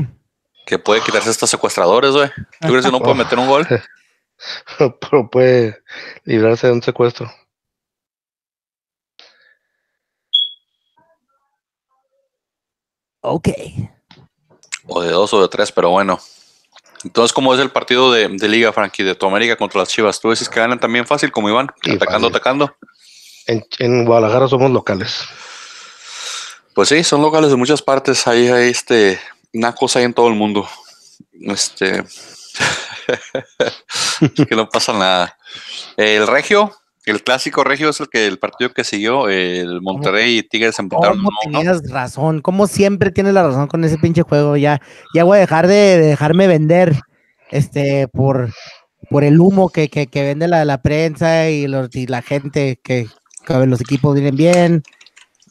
[0.65, 2.29] Que puede quitarse estos secuestradores, güey.
[2.61, 3.67] ¿Tú crees que no puede meter un gol?
[4.77, 5.83] Pero puede
[6.23, 7.29] librarse de un secuestro.
[13.21, 13.49] Ok.
[14.85, 16.19] O de dos o de tres, pero bueno.
[17.05, 20.19] Entonces, ¿cómo es el partido de, de Liga, Frankie, de tu América contra las Chivas?
[20.19, 21.69] ¿Tú dices que ganan también fácil como Iván?
[21.81, 22.35] Sí, atacando, fácil.
[22.35, 22.75] atacando.
[23.47, 25.25] En, en Guadalajara somos locales.
[26.73, 28.27] Pues sí, son locales de muchas partes.
[28.27, 29.19] Hay, hay este,
[29.51, 30.67] nacos hay en todo el mundo.
[31.41, 32.03] Este.
[34.47, 35.37] que no pasa nada.
[35.97, 36.73] El Regio,
[37.05, 39.29] el clásico Regio es el que el partido que siguió.
[39.29, 41.17] El Monterrey y Tigres empataron.
[41.17, 42.41] ¿Cómo tenías razón?
[42.41, 44.57] ¿Cómo siempre tienes la razón con ese pinche juego?
[44.57, 44.81] Ya,
[45.13, 46.99] ya voy a dejar de, de dejarme vender
[47.51, 48.51] este por,
[49.09, 52.79] por el humo que, que, que vende la, la prensa y, los, y la gente
[52.83, 53.07] que,
[53.45, 54.83] que los equipos vienen bien.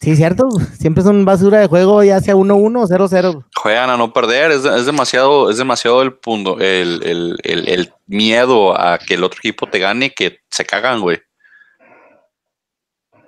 [0.03, 0.49] Sí, cierto.
[0.81, 3.45] Siempre son basura de juego, ya sea 1-1 o 0-0.
[3.55, 4.51] Juegan a no perder.
[4.51, 9.23] Es, es demasiado, es demasiado el punto, el, el, el, el miedo a que el
[9.23, 11.21] otro equipo te gane que se cagan, güey.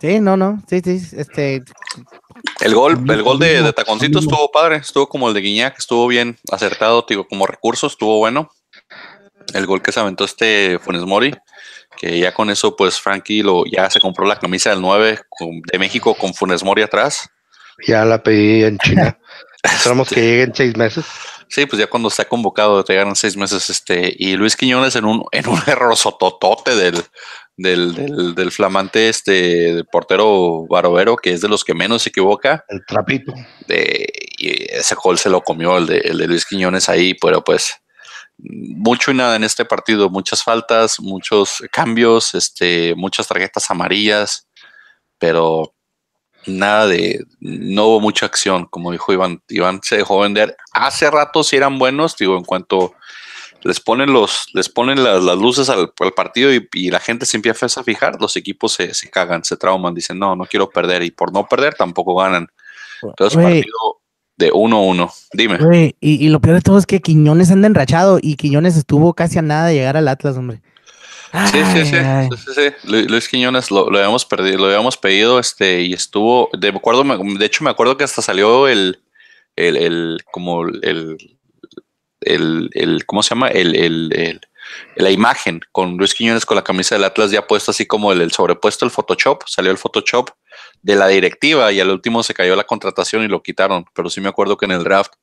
[0.01, 0.65] Sí, no, no.
[0.69, 1.01] Sí, sí.
[1.17, 1.63] Este,
[2.61, 6.37] El gol, el gol de, Taconcito estuvo padre, estuvo como el de Guiñac, estuvo bien
[6.51, 8.51] acertado, digo, como recurso, estuvo bueno.
[9.55, 11.33] el gol que se aventó este Funes Mori,
[11.97, 15.21] que ya con eso, pues Frankie lo, ya se compró la camisa del 9
[15.73, 17.29] de México con Funes Mori atrás.
[17.87, 19.19] Ya la pedí en China.
[19.63, 21.07] Esperamos que llegue en seis meses.
[21.49, 25.05] Sí, pues ya cuando está convocado te llegan seis meses, este, y Luis Quiñones en
[25.05, 27.03] un, en un error sototote del,
[27.57, 32.65] del, del, flamante este portero Barovero, que es de los que menos se equivoca.
[32.69, 33.33] El trapito.
[33.67, 34.07] De,
[34.39, 37.75] y ese gol se lo comió el de, el de Luis Quiñones ahí, pero pues
[38.39, 44.49] mucho y nada en este partido, muchas faltas, muchos cambios, este, muchas tarjetas amarillas,
[45.19, 45.75] pero
[46.47, 49.43] nada de, no hubo mucha acción, como dijo Iván.
[49.49, 50.57] Iván se dejó vender.
[50.73, 52.95] Hace rato si eran buenos, digo, en cuanto
[53.63, 57.83] les ponen los, les ponen las, luces al, partido y, la gente se empieza a
[57.83, 61.33] fijar, los equipos se, se, cagan, se trauman, dicen, no, no quiero perder, y por
[61.33, 62.49] no perder tampoco ganan.
[63.03, 64.03] Entonces, partido
[64.37, 65.13] de 1-1.
[65.33, 65.95] Dime.
[66.01, 69.43] y, lo peor de todo es que Quiñones anda enrachado y Quiñones estuvo casi a
[69.43, 70.61] nada de llegar al Atlas, hombre.
[71.51, 71.97] Sí, sí, sí,
[72.55, 77.45] sí, Luis Quiñones lo, habíamos perdido, lo habíamos pedido, este, y estuvo, de acuerdo, de
[77.45, 79.01] hecho me acuerdo que hasta salió el,
[79.57, 81.19] el, el como el,
[82.21, 83.49] el, el, ¿cómo se llama?
[83.49, 84.41] El, el,
[84.95, 88.31] la imagen con Luis Quiñones con la camisa del Atlas ya puesto así como el,
[88.31, 90.31] sobrepuesto, el Photoshop, salió el Photoshop
[90.85, 94.21] de la directiva y al último se cayó la contratación y lo quitaron, pero sí
[94.21, 95.15] me acuerdo que en el draft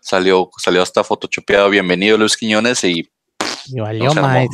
[0.00, 3.08] salió, salió hasta photoshopeado, bienvenido Luis Quiñones y...
[3.76, 4.48] valió más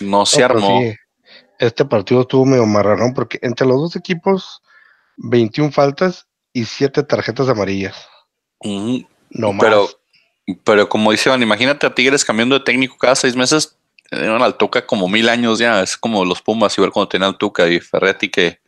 [0.00, 0.80] no se armó.
[1.58, 4.62] este partido estuvo medio marrón porque entre los dos equipos,
[5.18, 8.08] 21 faltas y 7 tarjetas amarillas.
[8.64, 9.60] No más.
[9.60, 9.88] Pero,
[10.64, 13.76] pero como dice imagínate a Tigres cambiando de técnico cada seis meses.
[14.08, 15.82] Tenían al Tuca como mil años ya.
[15.82, 18.61] Es como los Pumas, igual cuando tenían al Tuca y Ferretti, que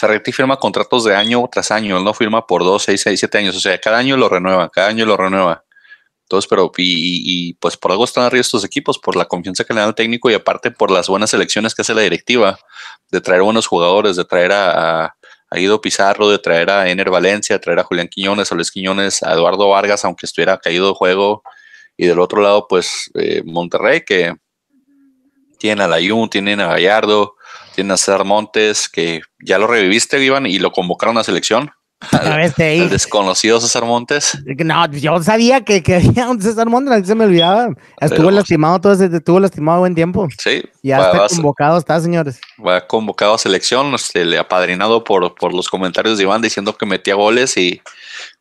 [0.00, 1.98] Ferretti firma contratos de año tras año.
[1.98, 3.54] Él no firma por dos, seis, seis, siete años.
[3.54, 5.62] O sea, cada año lo renueva, cada año lo renueva.
[6.22, 9.80] Entonces, pero, y, pues por algo están arriba estos equipos, por la confianza que le
[9.80, 12.58] dan al técnico y aparte por las buenas elecciones que hace la directiva,
[13.10, 15.14] de traer buenos jugadores, de traer a,
[15.52, 19.24] Guido Pizarro, de traer a Ener Valencia, de traer a Julián Quiñones, a Luis Quiñones,
[19.24, 21.42] a Eduardo Vargas, aunque estuviera caído de juego.
[21.96, 24.36] Y del otro lado, pues eh, Monterrey, que
[25.58, 27.34] tiene a Layun, tienen a Gallardo,
[27.74, 31.70] tienen a César Montes, que ya lo reviviste, Iván, y lo convocaron a selección.
[32.58, 34.38] El desconocido César Montes.
[34.64, 37.68] No, yo sabía que, que había un César Montes, se me olvidaba.
[38.00, 40.26] Estuvo lastimado todo ese, estuvo lastimado buen tiempo.
[40.38, 40.62] Sí.
[40.82, 42.40] Ya está convocado, está, señores.
[42.64, 46.86] Va convocado a selección, este, le apadrinado por, por los comentarios de Iván diciendo que
[46.86, 47.82] metía goles y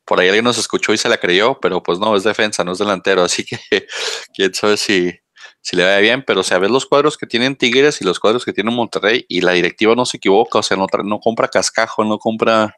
[0.06, 2.72] por ahí alguien nos escuchó y se la creyó, pero pues no, es defensa, no
[2.72, 3.60] es delantero, así que
[4.34, 5.14] quién sabe si,
[5.62, 8.20] si le vaya bien, pero o sea, ves los cuadros que tienen Tigres y los
[8.20, 12.04] cuadros que tiene Monterrey y la directiva no se equivoca, o sea, no, compra cascajo,
[12.04, 12.76] no compra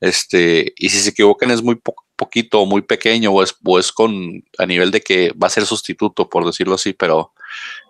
[0.00, 1.80] este, y si se equivocan es muy
[2.16, 6.28] poquito o muy pequeño o es, con a nivel de que va a ser sustituto,
[6.28, 7.32] por decirlo así, pero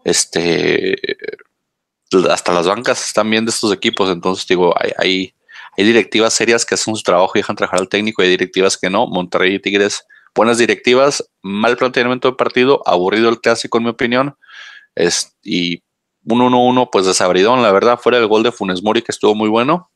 [0.05, 0.97] este
[2.31, 6.75] hasta las bancas están bien de estos equipos, entonces digo, hay, hay, directivas serias que
[6.75, 9.59] hacen su trabajo y dejan trabajar al técnico, y hay directivas que no, Monterrey y
[9.59, 14.37] Tigres, buenas directivas, mal planteamiento de partido, aburrido el clásico en mi opinión,
[14.95, 15.83] es, y
[16.25, 19.49] un 1-1 pues desabridón, la verdad, fuera el gol de Funes Mori que estuvo muy
[19.49, 19.91] bueno,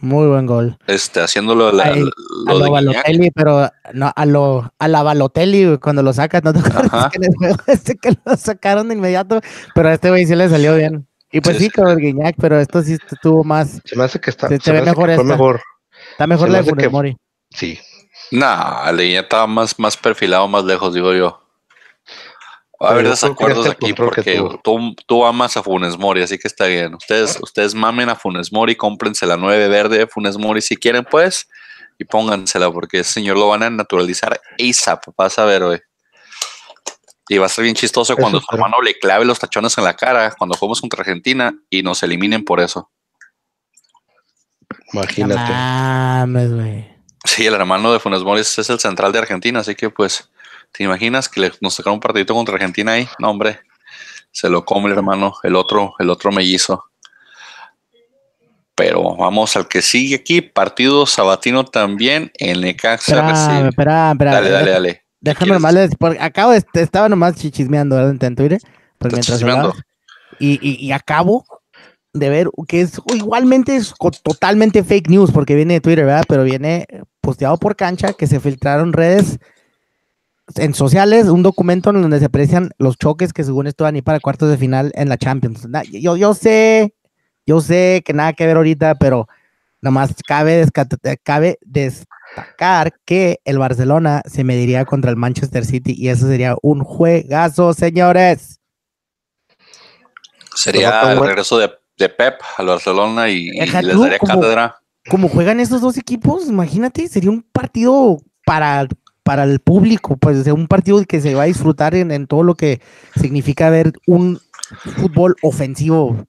[0.00, 0.76] muy buen gol.
[0.86, 6.12] Este, haciéndolo la, a lo, Balotelli, pero no, a lo, a la Balotelli cuando lo
[6.12, 7.10] sacas, no te acuerdas
[7.66, 9.40] que, este que lo sacaron de inmediato,
[9.74, 11.06] pero a este güey sí le salió bien.
[11.32, 13.80] Y pues sí, con el Guiñac, pero esto sí estuvo más.
[13.84, 14.48] Se me hace que está.
[14.48, 15.60] Se, ve mejor, mejor,
[16.12, 17.16] Está mejor la de Funes Mori.
[17.50, 17.78] Sí.
[18.30, 21.42] Nah, Guiñac estaba más, más perfilado, más lejos, digo yo.
[22.82, 26.66] Va a haber desacuerdos aquí porque tú, tú, amas a Funes Mori, así que está
[26.66, 26.94] bien.
[26.94, 31.06] Ustedes, ustedes mamen a Funes Mori, cómprense la 9 verde de Funes Mori si quieren,
[31.10, 31.48] pues,
[31.98, 35.04] y póngansela, porque ese señor lo van a naturalizar ASAP.
[35.16, 35.80] Vas a ver, güey.
[37.28, 39.94] Y va a ser bien chistoso cuando su hermano le clave los tachones en la
[39.94, 42.90] cara cuando fuimos contra Argentina y nos eliminen por eso.
[44.92, 45.50] Imagínate.
[45.50, 46.95] Mames,
[47.26, 50.30] Sí, el hermano de Funes Mori es el central de Argentina, así que pues
[50.76, 53.08] ¿Te imaginas que nos sacaron un partidito contra Argentina ahí?
[53.18, 53.60] No, hombre,
[54.30, 56.84] se lo come el hermano, el otro, el otro mellizo.
[58.74, 63.14] Pero vamos al que sigue aquí, partido sabatino también en Necaxa.
[63.16, 64.32] Espera, espera, espera.
[64.34, 65.02] Dale, dale, dale.
[65.18, 68.60] Déjame nomás, porque acabo de, estaba nomás chichismeando en Twitter.
[68.98, 69.42] Pues mientras
[70.38, 71.46] y, y, y, acabo
[72.12, 76.24] de ver que es igualmente es totalmente fake news porque viene de Twitter, ¿verdad?
[76.28, 76.86] Pero viene
[77.26, 79.38] posteado por cancha que se filtraron redes
[80.54, 83.98] en sociales un documento en donde se aprecian los choques que según esto van a
[83.98, 85.66] ir para cuartos de final en la Champions.
[85.90, 86.94] Yo, yo sé,
[87.44, 89.28] yo sé que nada que ver ahorita, pero
[89.80, 90.64] nomás cabe,
[91.24, 96.84] cabe destacar que el Barcelona se mediría contra el Manchester City y eso sería un
[96.84, 98.60] juegazo, señores.
[100.54, 104.76] Sería el regreso de, de Pep al Barcelona y, y les daría como- cátedra.
[105.08, 108.86] Como juegan esos dos equipos, imagínate, sería un partido para,
[109.22, 112.54] para el público, pues un partido que se va a disfrutar en, en todo lo
[112.54, 112.80] que
[113.20, 114.40] significa ver un
[114.96, 116.26] fútbol ofensivo.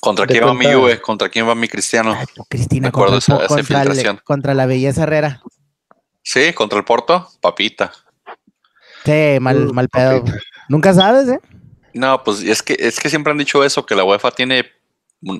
[0.00, 1.00] ¿Contra quién va mi Juve?
[1.00, 2.14] ¿Contra quién va mi Cristiano?
[2.48, 5.42] Cristina, contra, esa- esa contra contra la belleza Herrera.
[6.22, 7.92] Sí, contra el Porto, papita.
[9.04, 10.20] Sí, mal, Uh, mal pedo.
[10.24, 10.38] papita.
[10.68, 11.40] Nunca sabes, ¿eh?
[11.92, 14.64] No, pues es que, es que siempre han dicho eso, que la UEFA tiene,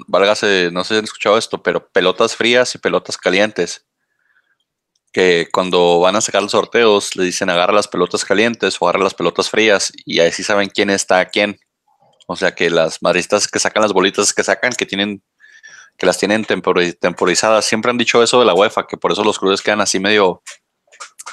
[0.06, 3.86] válgase, no sé si han escuchado esto, pero pelotas frías y pelotas calientes.
[5.12, 9.04] Que cuando van a sacar los sorteos, le dicen agarra las pelotas calientes o agarra
[9.04, 11.60] las pelotas frías y ahí sí saben quién está a quién.
[12.26, 15.22] O sea que las madristas que sacan las bolitas que sacan, que tienen,
[15.98, 19.22] que las tienen tempori- temporizadas, siempre han dicho eso de la UEFA, que por eso
[19.22, 20.42] los clubes quedan así medio,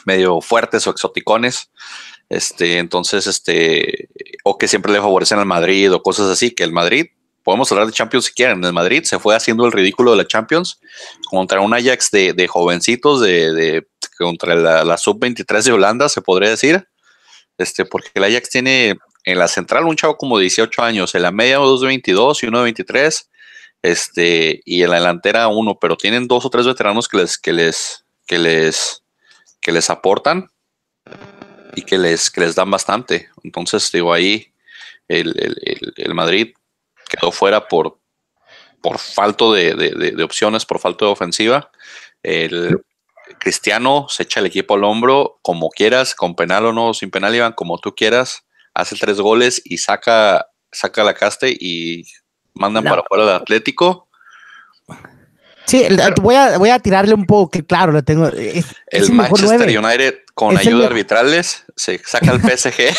[0.05, 1.71] medio fuertes o exoticones.
[2.29, 4.09] Este, entonces, este,
[4.43, 7.07] o que siempre le favorecen al Madrid o cosas así, que el Madrid,
[7.43, 10.27] podemos hablar de Champions si quieren, el Madrid se fue haciendo el ridículo de la
[10.27, 10.79] Champions
[11.29, 16.21] contra un Ajax de, de jovencitos, de, de- contra la, la sub-23 de Holanda, se
[16.21, 16.87] podría decir,
[17.57, 21.23] este, porque el Ajax tiene en la central un chavo como de 18 años, en
[21.23, 23.29] la media dos de 22 y uno de 23,
[23.83, 27.51] este, y en la delantera uno, pero tienen dos o tres veteranos que les, que
[27.53, 29.03] les, que les,
[29.59, 30.49] que les aportan
[31.75, 33.29] y que les, que les dan bastante.
[33.43, 34.53] Entonces, digo, ahí
[35.07, 36.53] el- el- el Madrid
[37.17, 37.99] quedó fuera por,
[38.81, 41.69] por falto de, de- de- de opciones, por falta de ofensiva.
[42.23, 42.81] El
[43.39, 47.35] Cristiano se echa el equipo al hombro como quieras, con penal o no, sin penal,
[47.35, 48.43] Iván, como tú quieras,
[48.73, 52.03] hace tres goles y saca, saca la caste y
[52.53, 52.89] mandan No.
[52.91, 54.07] para fuera del Atlético.
[55.65, 58.27] Sí, el- voy, a, voy a tirarle un poco, que claro, lo tengo.
[58.27, 59.79] Es, El el Manchester.
[59.79, 62.93] United con el ayuda mejor- arbitrales se saca el PSG.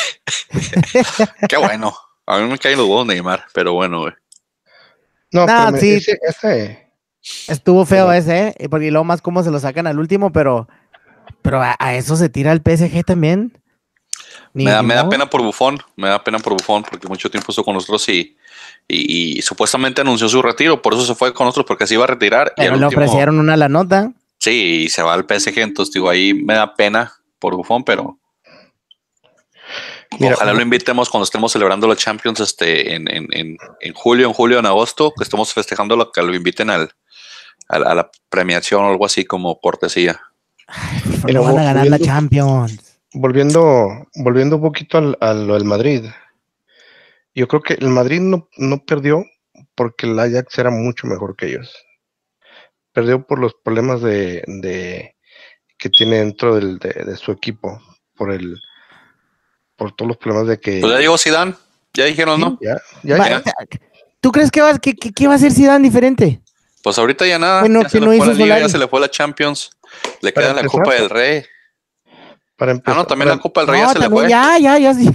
[1.48, 1.94] Qué bueno.
[2.35, 4.12] A mí me caen los huevos Neymar, pero bueno, güey.
[5.33, 5.92] No, Nah, pero sí.
[5.95, 6.88] ese, ese-
[7.49, 8.68] Estuvo feo Pero- ese, ¿eh?
[8.68, 10.68] Porque luego más cómo se lo sacan al último, pero,
[11.40, 13.57] pero a, a eso se tira el PSG también.
[14.55, 17.07] Ni- Me da, ni me da pena por Bufón, me da pena por Bufón porque
[17.09, 18.37] mucho tiempo estuvo con nosotros y,
[18.88, 22.05] y, y supuestamente anunció su retiro, por eso se fue con nosotros porque se iba
[22.05, 22.53] a retirar.
[22.57, 24.12] y Pero al le último- ofrecieron una la nota.
[24.38, 28.18] Sí, y se va al PSG, entonces digo, ahí me da pena por Bufón, pero
[30.18, 34.27] Mira, ojalá lo invitemos cuando estemos celebrando la Champions este, en, en, en, en julio,
[34.27, 36.90] en julio, en agosto, que estemos festejando lo que lo inviten al,
[37.68, 40.20] al- a la premiación o algo así como cortesía.
[41.25, 42.98] Mira, No van a ganar la Champions.
[43.12, 46.05] volviendo, volviendo un poquito al, a lo del Madrid.
[47.35, 49.25] Yo creo que el Madrid no, no perdió
[49.75, 51.75] porque el Ajax era mucho mejor que ellos.
[52.92, 55.16] Perdió por los problemas de, de-
[55.79, 57.81] que tiene dentro del, de, de su equipo,
[58.14, 58.61] por el
[59.83, 61.55] por todos los problemas de que Pues ya llegó Zidane,
[61.92, 62.59] ya dijeron, ¿no?
[62.61, 63.42] ya, ya, Va- ya.
[64.21, 66.40] ¿Tú crees que va, que, que- que va a ser Zidane diferente?
[66.85, 68.68] Pues ahorita ya nada, Bueno, ya que se le no fue la hizo Liga, ya
[68.68, 69.71] se le fue la Champions,
[70.21, 71.45] le queda la Copa del Rey.
[72.57, 74.29] para Ah, no, también para- la Copa del Rey No, ya se le fue.
[74.31, 75.11] ya, ya, ya, ya.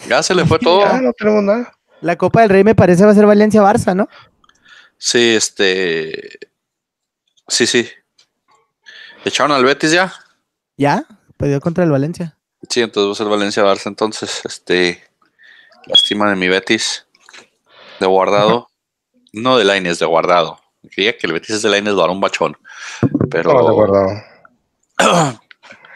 [0.08, 0.80] Ya se le fue todo.
[0.84, 1.72] ya no tenemos nada.
[2.00, 4.08] La Copa del Rey me parece va a ser Valencia-Barça, ¿no?
[4.98, 6.40] Sí, este.
[7.46, 7.88] Sí, sí.
[9.24, 10.12] ¿Echaron al Betis ya?
[10.76, 11.04] Ya,
[11.36, 12.36] perdió contra el Valencia.
[12.68, 13.86] Sí, entonces va a ser Valencia Barça.
[13.86, 15.02] Entonces, este.
[15.86, 17.06] Lástima de mi Betis.
[18.00, 18.68] De guardado.
[19.32, 20.60] No de Laines, de guardado.
[20.90, 22.56] Quería que el Betis es de Laines, lo hará un bachón.
[23.30, 23.52] Pero.
[23.54, 24.08] No, de guardado.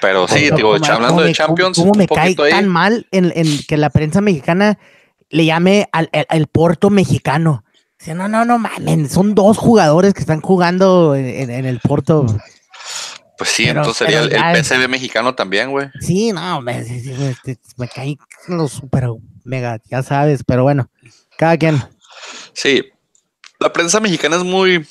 [0.01, 2.25] Pero sí, Pero digo, cómo- hablando cómo de me- Champions, ¿Cómo, cómo me un cae
[2.25, 2.51] poquito ahí.
[2.53, 4.79] tan mal en, en que la prensa mexicana
[5.31, 7.65] le llame al, al- al Porto mexicano?
[7.99, 11.81] Dice, no, no, no mamen, son dos jugadores que están jugando en, en- en el
[11.81, 12.27] Porto.
[13.37, 15.89] Pues sí, Pero- entonces sería el, el PSV mexicano también, güey.
[16.01, 16.85] Sí, no, me,
[17.77, 18.17] me, caí
[18.49, 19.09] lo super
[19.45, 20.89] mega, ya sabes, pero bueno,
[21.37, 21.83] cada quien.
[22.53, 22.85] Sí.
[23.59, 24.87] La prensa mexicana es muy.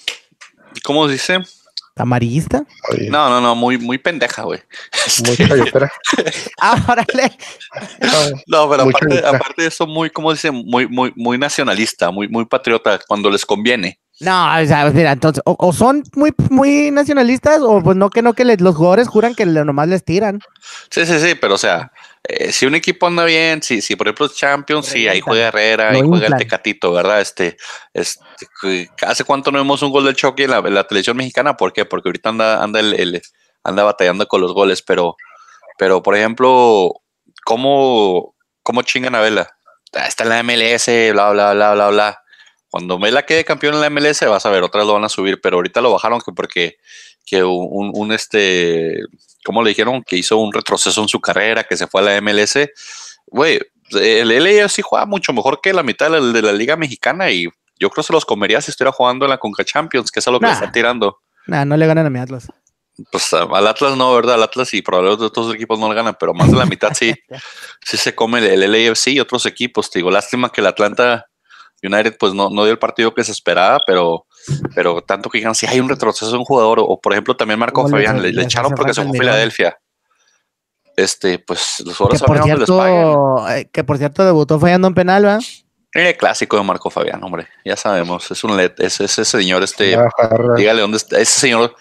[0.83, 1.39] ¿Cómo se dice?
[1.95, 2.63] ¿Amarillista?
[2.91, 4.59] Oye, No, no, no, muy, muy pendeja, güey.
[5.27, 5.91] muy chayotera.
[6.59, 7.37] Ah, órale.
[8.47, 10.49] No, pero aparte, aparte de eso, muy, ¿cómo dice?
[10.49, 13.99] Muy, muy, muy nacionalista, muy, muy patriota cuando les conviene.
[14.19, 18.21] No, o sea, mira, entonces, o, o son muy, muy nacionalistas, o pues no que
[18.21, 20.39] no, que los jugadores juran que le- nomás les tiran.
[20.89, 21.91] Sí, sí, sí, pero o sea,
[22.23, 25.47] eh, si un equipo anda bien, si, si por ejemplo es Champions, sí, ahí juega
[25.47, 26.31] Herrera, ahí juega el.
[26.37, 27.21] Tecatito, ¿verdad?
[27.21, 27.57] Este,
[27.93, 31.57] este, ¿hace cuánto no vemos un gol del Chucky en la, en la televisión mexicana?
[31.57, 31.83] ¿Por qué?
[31.85, 33.21] Porque ahorita anda, anda el, el-
[33.63, 35.15] anda batallando con los goles, pero,
[35.77, 36.91] pero por ejemplo,
[37.45, 39.49] ¿cómo, cómo chingan a Vela?
[39.93, 42.19] Ah, Está en la MLS, bla, bla, bla, bla, bla.
[42.73, 45.39] Cuando Vela quede campeón en la MLS, vas a ver, otras lo van a subir,
[45.39, 46.77] pero ahorita lo bajaron que porque
[47.23, 48.97] que un, un, este,
[49.45, 50.01] ¿cómo le dijeron?
[50.01, 52.57] Que hizo un retroceso en su carrera, que se fue a la MLS.
[53.27, 53.59] Güey,
[53.91, 57.29] el LA sí juega mucho mejor que la mitad de la, de la Liga Mexicana
[57.29, 60.19] y yo creo que se los comería si estuviera jugando en la Conca Champions, que
[60.19, 60.53] es a lo que Nah.
[60.53, 61.19] están tirando.
[61.45, 62.51] Nah, no le ganan a mi Atlas.
[63.11, 64.33] Pues al Atlas no, ¿verdad?
[64.33, 67.13] Al Atlas y probablemente otros equipos no le ganan, pero más de la mitad sí,
[67.85, 69.91] sí se come el, el LAFC y otros equipos.
[69.91, 71.27] Te digo, lástima que el Atlanta
[71.83, 74.25] United pues no, no dio el partido que se esperaba, pero,
[74.73, 77.35] pero tanto que digan si hay un retroceso de un jugador, o, o por ejemplo
[77.35, 79.17] también Marco ¿Cómo les- Fabián, le, echaron porque se fue a el?
[79.19, 79.77] Filadelfia.
[80.95, 82.95] Este, pues los Que jugadores por, les paguen.
[83.03, 85.39] cierto, eh, que por cierto debutó fallando en penal, ¿va?
[85.95, 89.97] Eh, clásico de Marco Fabián, hombre, ya sabemos, es un let, es ese señor, este.
[90.57, 91.19] Dígale dónde está.
[91.19, 91.75] Ese señor,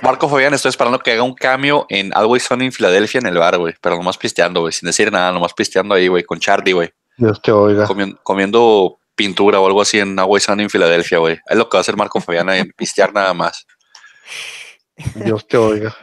[0.00, 3.38] Marco Fabián, estoy esperando que haga un cambio en Always Sunny en Filadelfia en el
[3.38, 3.74] bar, güey.
[3.80, 4.72] Pero nomás pisteando, güey.
[4.72, 6.22] Sin decir nada, nomás pisteando ahí, güey.
[6.22, 6.90] Con Charlie, güey.
[7.16, 7.86] Dios te oiga.
[7.86, 11.38] Comiendo, comiendo pintura o algo así en Sunny en Filadelfia, güey.
[11.48, 13.66] Es lo que va a hacer Marco Fabián en pistear nada más.
[15.14, 15.94] Dios te oiga.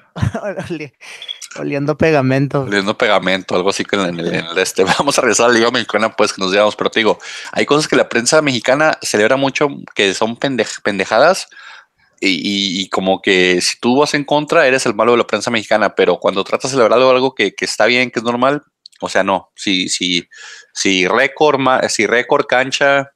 [0.69, 0.91] Oli-
[1.59, 2.61] Oliendo pegamento.
[2.61, 4.83] Oliendo pegamento, algo así que en el, en el este.
[4.99, 6.75] Vamos a regresar a la Liga Mexicana, pues que nos llevamos.
[6.75, 7.17] Pero te digo,
[7.51, 11.47] hay cosas que la prensa mexicana celebra mucho que son pendej- pendejadas.
[12.21, 15.27] Y, y- y como que si tú vas en contra, eres el malo de la
[15.27, 15.95] prensa mexicana.
[15.95, 18.63] Pero cuando tratas de celebrar algo que, que está bien, que es normal,
[18.99, 19.51] o sea, no.
[19.55, 20.27] Si, si,
[20.73, 23.11] si récord, ma- si récord, cancha,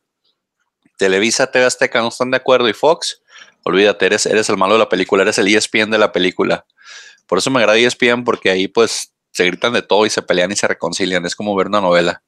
[0.98, 3.22] Televisa, TV Azteca no están de acuerdo y Fox,
[3.64, 6.66] olvídate, eres, eres el malo de la película, eres el ESPN de la película.
[7.28, 10.52] Por eso me agrada ESPN porque ahí pues se gritan de todo y se pelean
[10.52, 11.26] y se reconcilian.
[11.26, 12.22] Es como ver una novela.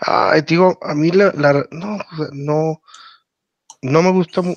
[0.00, 1.98] Ay, digo, a mí la, la- no,
[2.32, 2.80] no,
[3.82, 4.56] no me gusta, no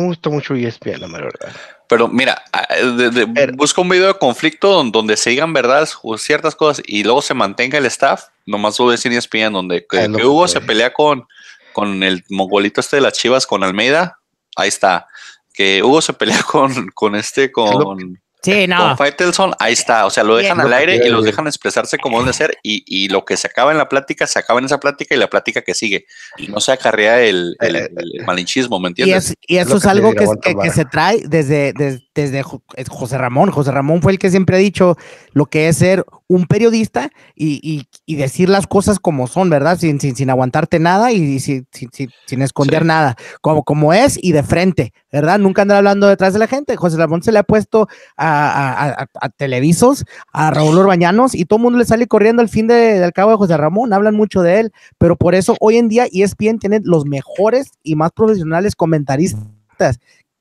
[0.00, 1.54] me gusta mucho ESPN, la verdad.
[1.88, 5.52] Pero mira, ah, de- de- Pero- busca un video de conflicto don- donde, se digan
[5.52, 8.24] verdades o ciertas cosas y luego se mantenga el staff.
[8.44, 11.26] Nomás lo ves en ESPN donde que, Hugo se pelea con,
[11.72, 14.18] con el mongolito este de las chivas, con Almeida.
[14.56, 15.06] Ahí está.
[15.54, 18.20] Que Hugo se pelea con, con este, con,
[18.52, 18.78] Sí, no.
[18.78, 20.06] con Faitelson, ahí está.
[20.06, 20.66] O sea, lo dejan Bien.
[20.66, 22.56] al aire y los dejan expresarse como debe ser.
[22.62, 25.18] Y, y lo que se acaba en la plática, se acaba en esa plática y
[25.18, 26.06] la plática que sigue.
[26.38, 29.30] Y no se acarrea el, el, Eh, el malinchismo, ¿me Y, entiendes?
[29.30, 32.84] es- y eso es que algo que, que- que se trae desde, desde, desde eh,
[32.88, 33.50] José Ramón.
[33.50, 34.96] José Ramón fue el que siempre ha dicho
[35.32, 39.78] lo que es ser un periodista y, y- y decir las cosas como son, ¿verdad?
[39.78, 41.88] Sin, sin, sin aguantarte nada y sin, sin,
[42.26, 42.88] sin- esconder Sí.
[42.88, 45.38] nada, como, como es y de frente, ¿verdad?
[45.38, 46.74] Nunca andar hablando detrás de la gente.
[46.76, 51.44] José Ramón se le ha puesto a, a- a- a Televisos, a Raúl Orbañanos y
[51.44, 53.92] todo el mundo le sale corriendo al fin de- del cabo de José Ramón.
[53.92, 57.94] Hablan mucho de él, pero por eso hoy en día ESPN tiene los mejores y
[57.94, 59.98] más profesionales comentaristas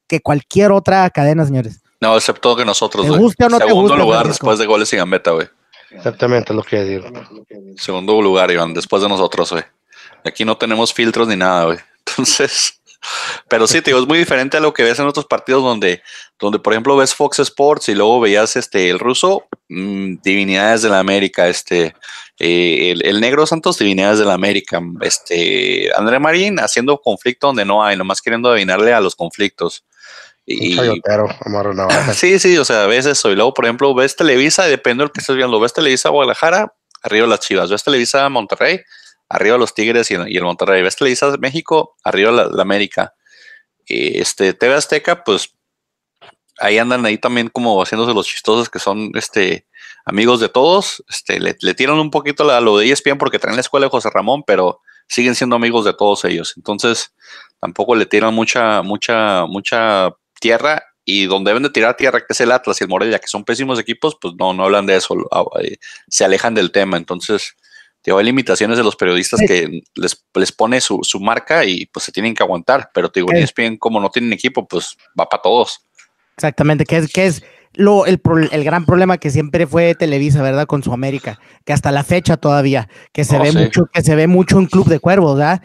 [0.07, 1.81] que cualquier otra cadena, señores.
[2.01, 3.21] No, excepto que nosotros, ¿Te güey.
[3.21, 4.45] guste o no te Segundo guste, lugar Francisco?
[4.47, 5.47] después de goles y gambeta, güey.
[5.91, 7.07] Exactamente es lo que digo.
[7.77, 9.63] Segundo lugar, Iván, después de nosotros, güey.
[10.23, 11.77] Aquí no tenemos filtros ni nada, güey.
[12.07, 12.81] Entonces,
[13.47, 16.01] pero sí, te digo, es muy diferente a lo que ves en otros partidos donde,
[16.39, 20.89] donde por ejemplo, ves Fox Sports y luego veías este el ruso, mm, Divinidades de
[20.89, 21.95] la América, este,
[22.39, 27.63] eh, el, el negro Santos, Divinidades de la América, este, André Marín haciendo conflicto donde
[27.65, 29.83] no hay, nomás queriendo adivinarle a los conflictos.
[30.45, 31.27] Y, chayotero.
[32.13, 33.31] Sí, sí, o sea, a veces eso.
[33.31, 35.59] Y luego, por ejemplo, ves Televisa, depende de lo que estés viendo.
[35.59, 37.69] Ves Televisa Guadalajara, arriba las Chivas.
[37.69, 38.81] Ves Televisa Monterrey,
[39.29, 40.81] arriba los Tigres y, y el Monterrey.
[40.83, 43.13] Ves Televisa México, arriba la, la América.
[43.87, 45.51] Y este TV Azteca, pues
[46.59, 49.67] ahí andan ahí también como haciéndose los chistosos que son este
[50.05, 51.03] amigos de todos.
[51.09, 53.91] Este, le, le tiran un poquito a lo de ESPN porque traen la escuela de
[53.91, 56.53] José Ramón, pero siguen siendo amigos de todos ellos.
[56.57, 57.13] Entonces,
[57.59, 60.15] tampoco le tiran mucha, mucha, mucha
[60.45, 63.27] tierra y donde deben de tirar tierra, que es el Atlas y el Morelia, que
[63.27, 65.77] son pésimos equipos, pues no, no hablan de eso, ah, eh,
[66.07, 66.97] se alejan del tema.
[66.97, 67.55] Entonces,
[68.03, 69.47] digo, hay limitaciones de los periodistas Sí.
[69.47, 72.89] que les, les pone su, su marca y pues se tienen que aguantar.
[72.93, 73.37] Pero te digo, Sí.
[73.39, 75.79] ESPN, como no tienen equipo, pues va para todos.
[76.37, 77.43] Exactamente, que es, que es
[77.75, 80.65] lo, el, pro- el gran problema que siempre fue Televisa, ¿verdad?
[80.67, 83.57] Con su América, que hasta la fecha todavía, que se Oh, ve sí.
[83.57, 85.61] mucho, que se ve mucho en Club de Cuervos, ¿verdad?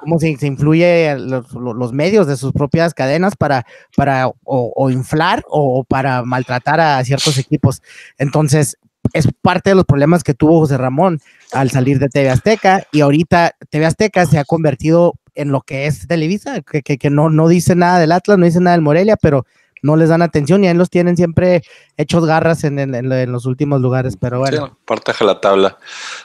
[0.00, 3.64] Cómo se, se influye los, lo- los medios de sus propias cadenas para,
[3.96, 7.82] para o, o inflar o, o para maltratar a ciertos equipos.
[8.18, 8.76] Entonces,
[9.12, 11.20] es parte de los problemas que tuvo José Ramón
[11.52, 15.86] al salir de TV Azteca y ahorita TV Azteca se ha convertido en lo que
[15.86, 18.82] es Televisa, que, que, que no, no dice nada del Atlas, no dice nada del
[18.82, 19.46] Morelia, pero
[19.86, 21.62] no les dan atención y ahí los tienen siempre
[21.96, 24.66] hechos garras en, en- los últimos lugares, pero bueno.
[24.66, 25.78] Sí, la tabla.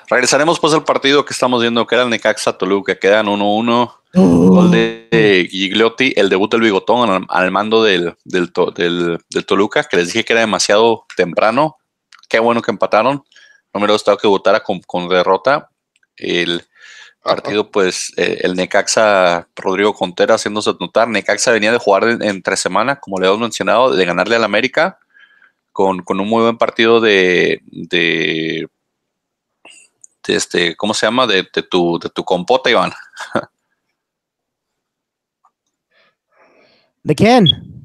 [0.10, 3.94] Regresaremos pues al partido que estamos viendo, que era el Necaxa Toluca, quedan 1-1.
[4.14, 8.52] Gol de Gigliotti, el debut del Bigotón al, al mando del, del-
[9.30, 11.78] del Toluca, que les dije que era demasiado temprano.
[12.28, 13.24] Qué bueno que empataron.
[13.74, 15.70] No me hubiera gustado que votara con, con derrota.
[16.18, 16.62] El,
[17.22, 21.08] partido, pues eh, el Necaxa, Rodrigo Contera haciéndose notar.
[21.08, 25.00] Necaxa venía de jugar en, tres semanas, como le hemos mencionado, de ganarle al América
[25.72, 28.68] con, un muy buen partido de, de,
[30.28, 31.28] este, ¿cómo se llama?
[31.28, 32.92] De, tu, de tu compota, Iván.
[37.04, 37.81] ¿De quién?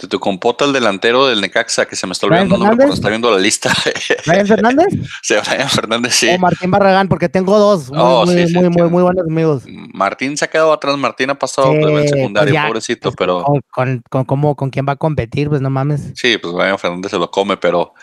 [0.00, 3.30] De tu compota, el delantero del Necaxa, que se me está olvidando cuando está viendo
[3.30, 3.72] la lista.
[4.26, 4.88] ¿Brian Fernández?
[5.22, 6.28] sí, Brian Fernández, sí.
[6.30, 9.62] O Martín Barragán, porque tengo dos muy, oh, muy, muy, muy, buenos amigos.
[9.92, 13.44] Martín se ha quedado atrás, Martín ha pasado por el pues secundario, pobrecito, pues, pero.
[13.70, 15.48] Con, con, cómo, ¿Con quién va a competir?
[15.48, 16.10] Pues no mames.
[16.16, 17.94] Sí, pues Brian Fernández se lo come, pero.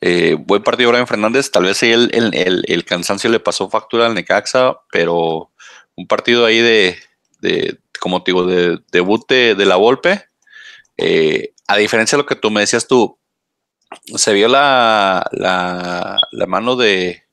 [0.00, 4.14] Eh, buen partido Brian Fernández, tal vez el, el, el, cansancio le pasó factura al
[4.14, 5.50] Necaxa, pero
[5.94, 6.96] un partido ahí de,
[7.40, 10.29] de como te digo, de debut de, de la Volpe,
[11.00, 13.18] eh, a diferencia de lo que tú me decías tú,
[14.14, 17.24] se vio la, la, mano de,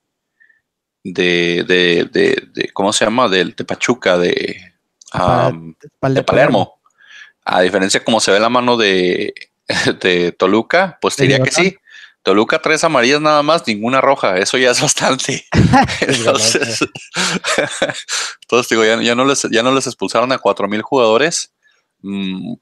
[1.03, 3.27] de, de, ¿cómo se llama?
[3.29, 4.61] De, de Pachuca, de,
[5.13, 6.79] de Palermo.
[7.43, 9.33] A diferencia como se ve la mano de,
[10.01, 11.77] de Toluca, pues diría que sí.
[12.23, 15.45] Toluca tres amarillas nada más, ninguna roja, eso ya es bastante.
[18.41, 21.53] entonces, digo, ya, no les, ya no les expulsaron a cuatro mil jugadores.
[22.01, 22.55] Mm,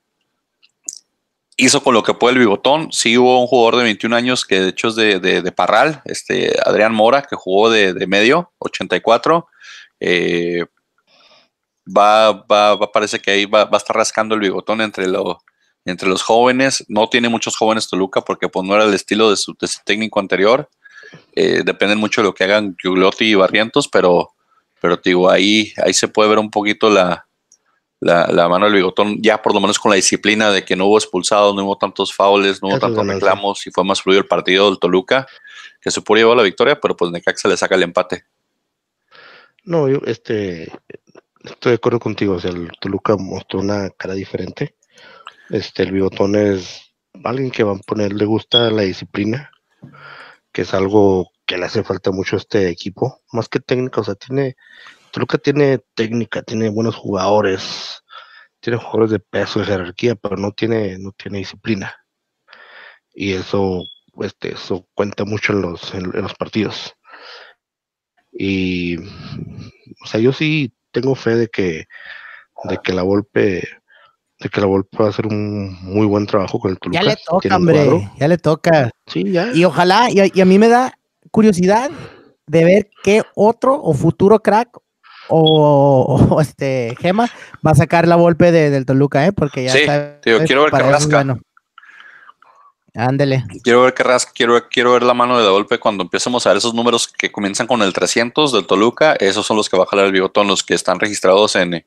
[1.58, 2.92] hizo con lo que puede el bigotón.
[2.92, 6.94] Sí hubo un jugador de 21 años que de hecho es de, Parral, este Adrián
[6.94, 9.48] Mora, que jugó de, medio, 84.
[10.00, 10.66] Eh,
[11.86, 15.40] va, va, va, parece que ahí va, va, a estar rascando el bigotón entre, lo,
[15.86, 16.84] entre los jóvenes.
[16.88, 20.70] No tiene muchos jóvenes Toluca porque pues, no era el estilo de su, técnico anterior.
[21.36, 24.32] Eh, dependen mucho de lo que hagan Giuglotti y Barrientos, pero,
[24.82, 27.25] pero digo, ahí, ahí se puede ver un poquito la,
[28.00, 30.98] la, mano del bigotón, ya por lo menos con la disciplina de que no hubo
[30.98, 34.70] expulsados, no hubo tantos faules, no hubo tantos reclamos y fue más fluido el partido
[34.70, 35.28] del Toluca,
[35.82, 38.26] que se pudo llevar la victoria, pero pues Necaxa le saca el empate.
[39.64, 40.72] No, yo este,
[41.44, 44.76] estoy de acuerdo contigo, o sea, el Toluca mostró una cara diferente.
[45.50, 46.94] Este, el bigotón es
[47.24, 49.52] alguien que va a poner, le gusta la disciplina,
[50.52, 54.04] que es algo que le hace falta mucho a este equipo, más que técnica, o
[54.04, 54.56] sea, tiene
[55.16, 58.04] Toluca tiene técnica, tiene buenos jugadores,
[58.60, 61.96] tiene jugadores de peso, de jerarquía, pero no tiene, no tiene disciplina.
[63.14, 63.82] Y eso,
[64.20, 66.94] este, eso cuenta mucho en los, en, los partidos.
[68.34, 71.86] Y, o sea, yo sí tengo fe de que,
[72.66, 73.66] de que la Volpe,
[74.40, 77.02] de que la Volpe va a hacer un muy buen trabajo con el Toluca.
[77.02, 78.92] Ya le toca, hombre, ya le toca.
[79.08, 79.54] Sí, ya.
[79.54, 81.00] Y ojalá, y a mí me da
[81.32, 81.90] curiosidad
[82.48, 84.78] de ver qué otro o futuro crack
[85.28, 87.30] o, este Gema
[87.66, 89.32] va a sacar la golpe de, del Toluca, ¿eh?
[89.32, 89.86] Porque ya sí,
[90.22, 91.26] tío, quiero ver Carrasca.
[92.98, 93.44] Ándele.
[93.62, 96.58] Quiero ver Carrasca, quiero, quiero ver la mano de la golpe cuando empecemos a ver
[96.58, 99.14] esos números que comienzan con el 300 del Toluca.
[99.20, 101.86] Esos son los que va a jalar el bigotón, los que están registrados en,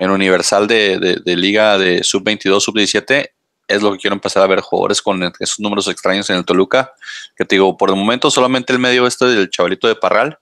[0.00, 3.30] en Universal de, de Liga de Sub-22, Sub-17
[3.70, 6.92] es lo que quiero empezar a ver jugadores con esos números extraños en el Toluca.
[7.36, 10.38] Que te digo, por el momento solamente el medio este del chavalito de Parral,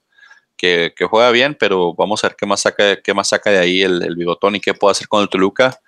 [0.59, 3.81] que, juega bien, pero vamos a ver qué más saca, qué más saca de ahí
[3.81, 5.79] el, bigotón y qué puede hacer con el Toluca.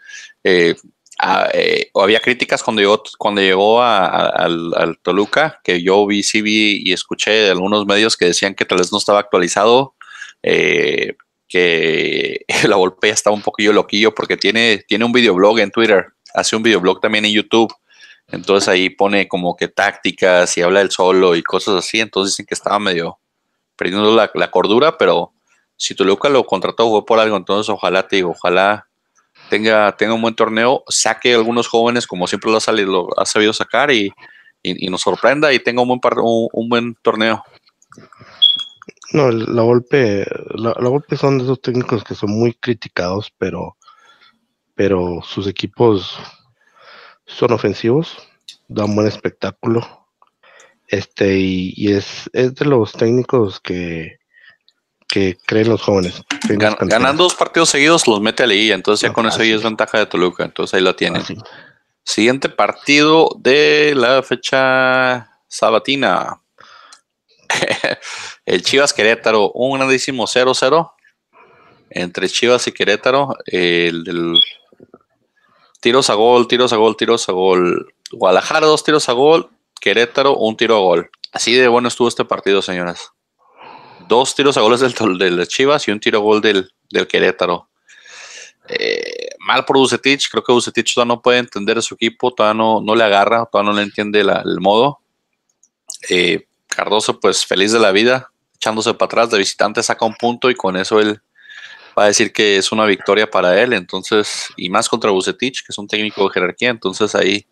[0.43, 0.75] Eh,
[1.53, 6.93] eh, había críticas cuando llegó, cuando llegó al, Toluca, que yo vi, sí vi y
[6.93, 9.95] escuché de algunos medios que decían que tal vez no estaba actualizado,
[10.41, 11.15] eh,
[11.49, 16.07] que la golpe ya estaba un poquillo loquillo porque tiene, tiene un videoblog en Twitter,
[16.33, 17.73] hace un videoblog también en YouTube.
[18.27, 21.99] Entonces ahí pone como que tácticas y habla del solo y cosas así.
[21.99, 23.19] Entonces dicen que estaba medio,
[23.81, 25.33] perdiendo la, cordura, pero
[25.75, 28.87] si Toluca lo contrató fue por algo, entonces ojalá te digo, ojalá
[29.49, 33.53] tenga, tenga un buen torneo, saque algunos jóvenes como siempre lo ha, salido, ha sabido
[33.53, 34.13] sacar y,
[34.63, 35.99] nos sorprenda y tenga un buen,
[36.53, 37.43] un, buen torneo.
[39.13, 43.77] No, la golpe, la, golpe son de esos técnicos que son muy criticados, pero,
[44.75, 46.19] pero sus equipos
[47.25, 48.15] son ofensivos,
[48.67, 50.00] dan buen espectáculo
[50.91, 54.19] este, y, es, es, de los técnicos que,
[55.07, 56.21] que creen los jóvenes.
[56.81, 59.99] ganando dos partidos seguidos los mete a la entonces ya con eso ahí es ventaja
[59.99, 61.23] de Toluca, entonces ahí lo tienen.
[62.03, 66.41] Siguiente partido de la fecha sabatina.
[68.45, 70.91] el Chivas Querétaro, un grandísimo 0-0
[71.89, 73.37] entre Chivas y Querétaro.
[73.45, 74.39] El, el,
[75.79, 77.93] tiros a gol, tiros a gol, tiros a gol.
[78.11, 79.49] Guadalajara, dos tiros a gol.
[79.81, 81.09] Querétaro, un tiro a gol.
[81.33, 83.11] Así de bueno estuvo este partido, señoras.
[84.07, 86.71] Dos tiros a goles del, del Chivas y un tiro a gol del,
[87.07, 87.67] Querétaro.
[88.69, 92.79] Eh, mal por Bucetich, creo que Bucetich todavía no puede entender su equipo, todavía no,
[92.79, 94.99] no le agarra, todavía no le entiende el modo.
[96.09, 100.49] Eh, Cardoso, pues feliz de la vida, echándose para atrás de visitante, saca un punto
[100.49, 101.21] y con eso él
[101.97, 103.73] va a decir que es una victoria para él.
[103.73, 106.69] Entonces, y más contra Bucetich, que es un técnico de jerarquía.
[106.69, 107.45] Entonces ahí,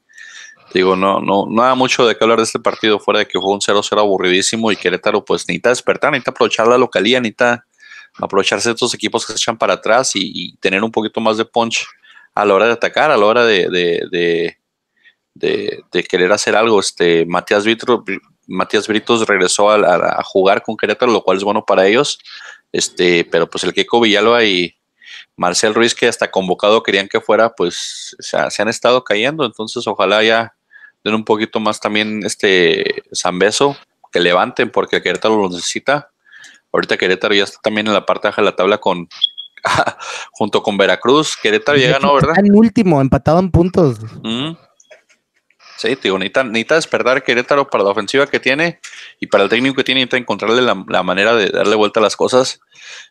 [0.74, 3.40] digo, no, no, no da mucho de qué hablar de este partido, fuera de que
[3.40, 7.66] fue un 0-0 aburridísimo y Querétaro, pues necesita despertar, necesita aprovechar la localía, necesita
[8.18, 11.46] aprovecharse de estos equipos que se echan para atrás y, tener un poquito más de
[11.46, 11.86] punch
[12.36, 14.58] a la hora de atacar, a la hora de, de,
[15.34, 16.80] de, querer hacer algo.
[16.80, 18.04] Este, Matías Vitro,
[18.48, 22.20] Matías Britos regresó a, jugar con Querétaro, lo cual es bueno para ellos.
[22.72, 24.76] Este, pero pues el Keiko Villalba y
[25.36, 29.46] Marcel Ruiz, que hasta convocado querían que fuera, pues se han estado cayendo.
[29.46, 30.54] Entonces, ojalá ya
[31.10, 33.78] den un poquito más también este Zambeso,
[34.12, 36.12] que levanten, porque Querétaro lo necesita.
[36.72, 39.10] Ahorita Querétaro ya está también en la parte baja de la tabla con
[40.32, 41.36] junto con Veracruz.
[41.41, 42.36] Querétaro ya ganó, ¿verdad?
[42.38, 43.99] En último, empatado en puntos.
[45.80, 48.82] Sí, digo, necesita, despertar Querétaro para la ofensiva que tiene
[49.22, 52.18] y para el técnico que tiene, necesita encontrarle la, manera de darle vuelta a las
[52.18, 52.60] cosas.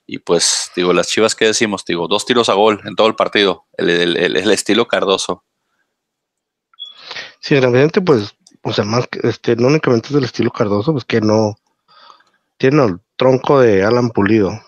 [0.07, 3.15] Y pues, digo, las chivas que decimos, digo, dos tiros a gol en todo el
[3.15, 5.45] partido, el, estilo Cardoso.
[7.41, 11.05] Sí, realmente, pues, o sea, más que, este, no únicamente es del estilo Cardoso, pues
[11.05, 11.57] que no
[12.57, 14.61] tiene el tronco de Alan Pulido.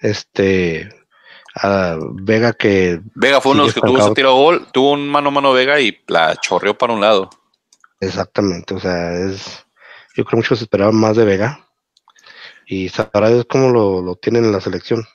[0.00, 0.88] Este,
[2.12, 3.00] Vega que.
[3.14, 5.32] Vega fue uno de los que tuvo ese tiro a gol, tuvo un mano a
[5.32, 7.30] mano Vega y la chorreó para un lado.
[8.00, 9.64] Exactamente, o sea, es.
[10.14, 11.64] Yo creo que se esperaba más de Vega.
[12.66, 15.06] Y ahora es como lo, tienen en la selección.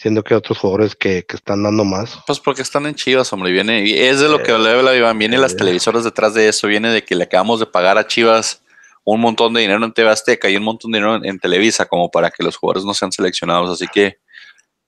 [0.00, 2.18] Siendo que otros jugadores que, están dando más.
[2.26, 3.52] Pues porque están en Chivas, hombre.
[3.52, 5.18] Viene, y es de lo que le la Iván.
[5.18, 5.56] Viene las eh.
[5.56, 6.68] televisoras detrás de eso.
[6.68, 8.62] Viene de que le acabamos de pagar a Chivas
[9.04, 12.10] un montón de dinero en TV Azteca y un montón de dinero en Televisa, como
[12.10, 13.68] para que los jugadores no sean seleccionados.
[13.68, 14.20] Así que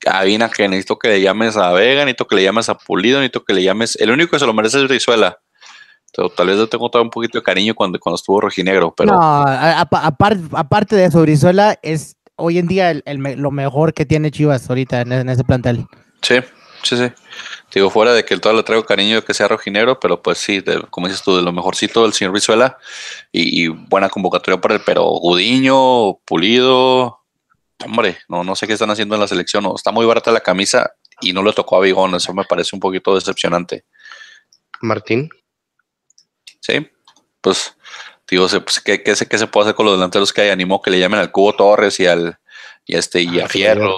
[0.07, 3.45] Avina que necesito que le llames a Vega, necesito que le llames a Pulido, necesito
[3.45, 3.95] que le llames.
[3.97, 5.37] El único que se lo merece es Brizuela.
[6.35, 9.13] tal vez yo tengo todo un poquito de cariño cuando, cuando estuvo rojinegro, pero.
[9.13, 9.43] No,
[10.51, 15.29] aparte de eso, Brizuela es hoy en día lo mejor que tiene Chivas ahorita en,
[15.29, 15.85] ese plantel.
[16.21, 16.35] Sí,
[16.83, 17.11] sí, sí.
[17.73, 20.37] Digo, fuera de que el todo le traigo cariño de que sea rojinegro, pero pues
[20.37, 22.77] sí, como dices tú, de lo mejorcito del señor Brizuela
[23.31, 27.23] y, y buena convocatoria para él, pero Gudiño, Pulido,
[27.85, 29.65] hombre, no, no sé qué están haciendo en la selección.
[29.75, 32.15] está muy barata la camisa y no le tocó a Bigón.
[32.15, 33.85] Eso me parece un poquito decepcionante.
[34.81, 35.29] Martín.
[36.61, 36.87] Sí,
[37.41, 37.75] pues
[38.29, 40.49] digo, pues, ¿qué, qué, se puede hacer con los delanteros que hay?
[40.49, 42.39] Animó que le llamen al Cubo Torres y al
[42.85, 43.95] y este y a ah, Fierro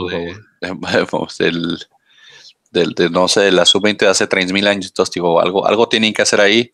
[1.10, 1.80] pues, del,
[2.72, 4.88] de, no sé, de la sub-20 de hace 3000 años.
[4.88, 6.74] Entonces, digo, algo, algo tienen que hacer ahí.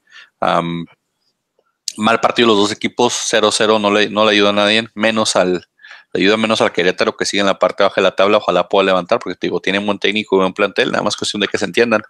[1.98, 5.68] mal partido los dos equipos, 0-0, no le, no le ayuda a nadie, menos al,
[6.14, 8.86] ayuda menos al Querétaro que sigue en la parte baja de la tabla, ojalá pueda
[8.86, 11.48] levantar, porque te digo, tiene un buen técnico y buen plantel, nada más cuestión de
[11.48, 12.02] que se entiendan.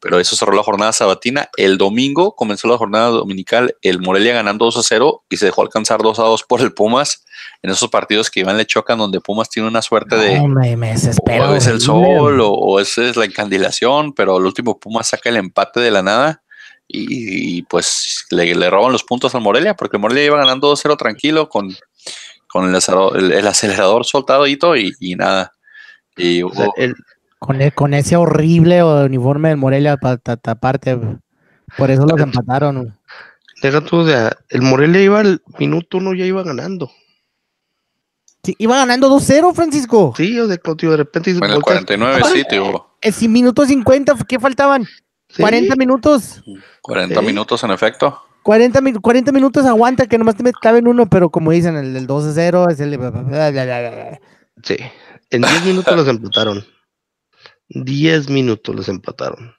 [0.00, 1.48] Pero eso cerró la jornada sabatina.
[1.56, 5.62] El domingo comenzó la jornada dominical, el Morelia ganando 2 a 0 y se dejó
[5.62, 7.24] alcanzar 2 a 2 por el Pumas
[7.62, 10.40] en esos partidos que Iván le chocan, donde Pumas tiene una suerte de.
[11.50, 15.28] o es el sol o, o es, es la encandilación, pero el último Pumas saca
[15.28, 16.42] el empate de la nada.
[16.88, 20.96] Y, pues le, le, roban los puntos al Morelia, porque el Morelia iba ganando 2-0
[20.96, 21.76] tranquilo con
[22.56, 24.58] con el, acelerador, soltado y,
[24.98, 25.52] y nada.
[26.16, 26.40] Y
[27.38, 30.98] con, e, con ese horrible uniforme del Morelia para taparte,
[31.76, 32.98] por eso los empataron.
[33.60, 34.06] Deja tú,
[34.48, 36.90] el Morelia iba al minuto uno, ya iba ganando.
[38.42, 40.14] Sí, iba ganando 2-0, Francisco.
[40.16, 41.32] Sí, o de, de repente.
[41.32, 42.86] En el 49, sí, tío.
[43.02, 44.86] Es minuto 50, ¿qué faltaban?
[45.36, 46.42] 40 minutos.
[46.80, 48.25] 40 minutos, en efecto.
[48.46, 52.70] 40, 40 minutos aguanta que nomás te caben uno, pero como dicen, el del 2-0
[52.70, 52.96] es el
[54.62, 54.76] Sí,
[55.30, 56.64] en 10 minutos los empataron.
[57.70, 59.52] 10 minutos los empataron.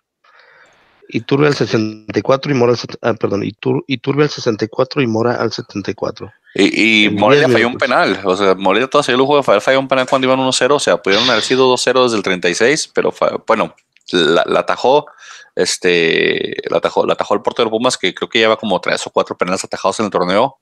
[1.09, 3.51] Y Turbe al 64 y Mora al, ah, perdón, y,
[3.97, 6.31] Turbe al 64 y Mora al 74.
[6.55, 8.21] Y, y Morelia falló un penal.
[8.23, 10.71] O sea, Morelia todavía el lujo de fallar, falló un penal cuando iban 1-0.
[10.71, 13.13] O sea, pudieron haber sido 2-0 desde el 36, pero
[13.45, 13.75] bueno,
[14.12, 15.05] la, la atajó
[15.58, 19.10] este, la atajó, la atajó el portero Pumas, que creo que lleva como tres o
[19.10, 20.58] cuatro penales atajados en el torneo.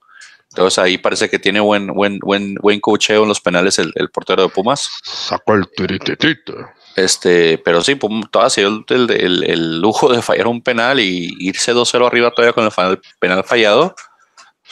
[0.50, 4.42] Entonces ahí parece que tiene buen, buen, buen, buen cocheo en los penales el, portero
[4.42, 4.88] de Pumas.
[5.02, 6.54] Sacó el tirititito.
[6.94, 7.98] Este, pero sí,
[8.30, 12.54] todavía se dio el, el, lujo de fallar un penal y irse 2-0 arriba todavía
[12.54, 13.94] con el penal fallado.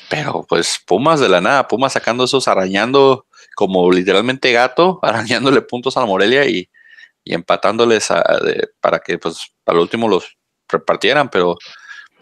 [0.09, 5.99] Pero pues Pumas de la nada, Pumas sacando esos, arañando como literalmente gato, arañándole puntos
[5.99, 6.71] a la Morelia y,
[7.25, 8.09] y empatándoles
[8.81, 10.37] para que pues al último los
[10.69, 11.57] repartieran, pero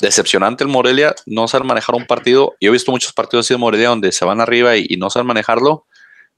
[0.01, 2.55] decepcionante el Morelia, no saber manejar un partido.
[2.61, 5.27] Yo he visto muchos partidos así de Morelia donde se van arriba y, no saben
[5.27, 5.87] manejarlo.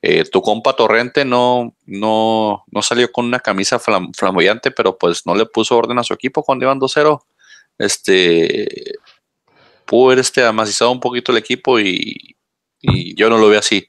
[0.02, 5.34] Eh, tu compa Torrente no, no, no salió con una camisa flamboyante, pero pues no
[5.34, 7.22] le puso orden a su equipo cuando iban 2-0.
[7.78, 8.98] Este
[9.86, 12.36] pudo haber este amacizado un poquito el equipo y,
[12.80, 13.88] y yo no lo veo así.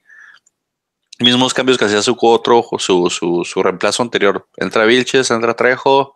[1.18, 4.46] Mismos cambios que hacía su otro, su, su, su reemplazo anterior.
[4.56, 6.14] Entra Vilches, entra Trejo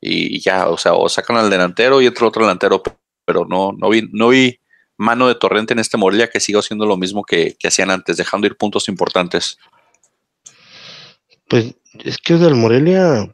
[0.00, 2.82] y ya, o sea, o sacan al delantero y entra otro delantero,
[3.24, 4.58] pero no, no vi, no vi
[4.96, 8.16] mano de torrente en este Morelia que siga haciendo lo mismo que, que hacían antes,
[8.16, 9.58] dejando ir puntos importantes.
[11.48, 11.74] Pues
[12.04, 13.30] es que del Morelia,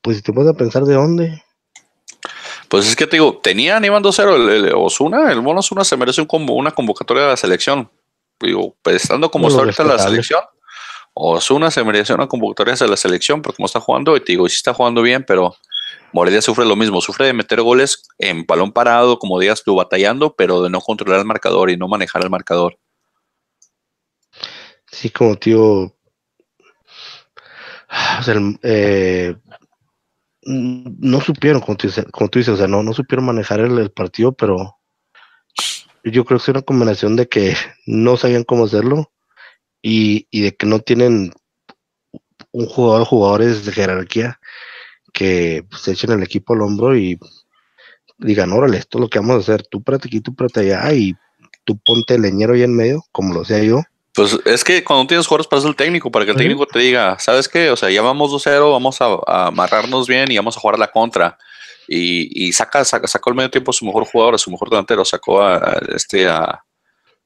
[0.00, 1.42] pues si te puedes pensar de dónde.
[2.68, 5.96] Pues es que te digo, tenían, iban 2-0 el, el Osuna, el Mono Osuna se
[5.96, 7.90] merece un una convocatoria de la selección.
[8.40, 10.40] Digo, pues estando como está ahorita la selección,
[11.14, 14.48] Osuna se merece una convocatoria de la selección, porque como está jugando, y te digo,
[14.48, 15.56] sí está jugando bien, pero
[16.12, 20.34] Morelia sufre lo mismo, sufre de meter goles en balón parado, como digas tú, batallando,
[20.34, 22.78] pero de no controlar el marcador y no manejar el marcador.
[24.90, 25.94] Sí, como tío.
[28.18, 29.36] O sea, eh,
[30.42, 34.75] no supieron, como tú, dices, o sea, no, no supieron manejar el, partido, pero
[36.12, 39.12] yo creo que es una combinación de que no sabían cómo hacerlo
[39.82, 41.32] y, y de que no tienen
[42.52, 44.40] un jugador, jugadores de jerarquía
[45.12, 47.18] que se echen el equipo al hombro y
[48.18, 50.92] digan, órale, esto es lo que vamos a hacer, tú prate aquí, tú prate allá,
[50.92, 51.14] y
[51.64, 53.82] tú ponte el leñero ahí en medio, como lo sea yo.
[54.14, 56.78] Pues es que cuando tienes jugadores para eso el técnico, para que el técnico te
[56.78, 57.70] diga, ¿sabes qué?
[57.70, 60.90] O sea, ya vamos 2-0, vamos a, amarrarnos bien y vamos a jugar a la
[60.90, 61.36] contra.
[61.88, 65.04] Y, saca, saca, sacó el medio tiempo a su mejor jugador, a su mejor delantero,
[65.04, 66.64] sacó a, este a,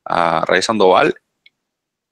[0.04, 1.14] a Rey Sandoval.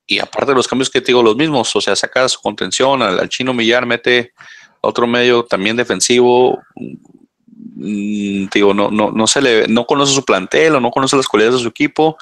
[0.07, 3.03] Y aparte de los cambios que te digo, los mismos, o sea, saca su contención
[3.03, 4.33] al, al chino Millar, mete
[4.81, 10.77] otro medio también defensivo, mm, digo, no, no, no se le, no conoce su plantel
[10.77, 12.17] o no conoce las cualidades de su equipo.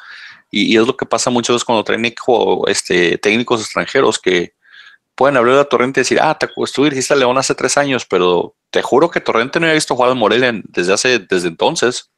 [0.51, 2.13] Y, es lo que pasa muchas veces cuando traen
[2.67, 4.55] este, técnicos extranjeros que
[5.15, 8.07] pueden abrir la Torrente y decir, ah, te, tú dirigiste a León hace tres años,
[8.07, 12.11] pero te juro que Torrente no había visto jugar en Morelia desde hace, desde entonces.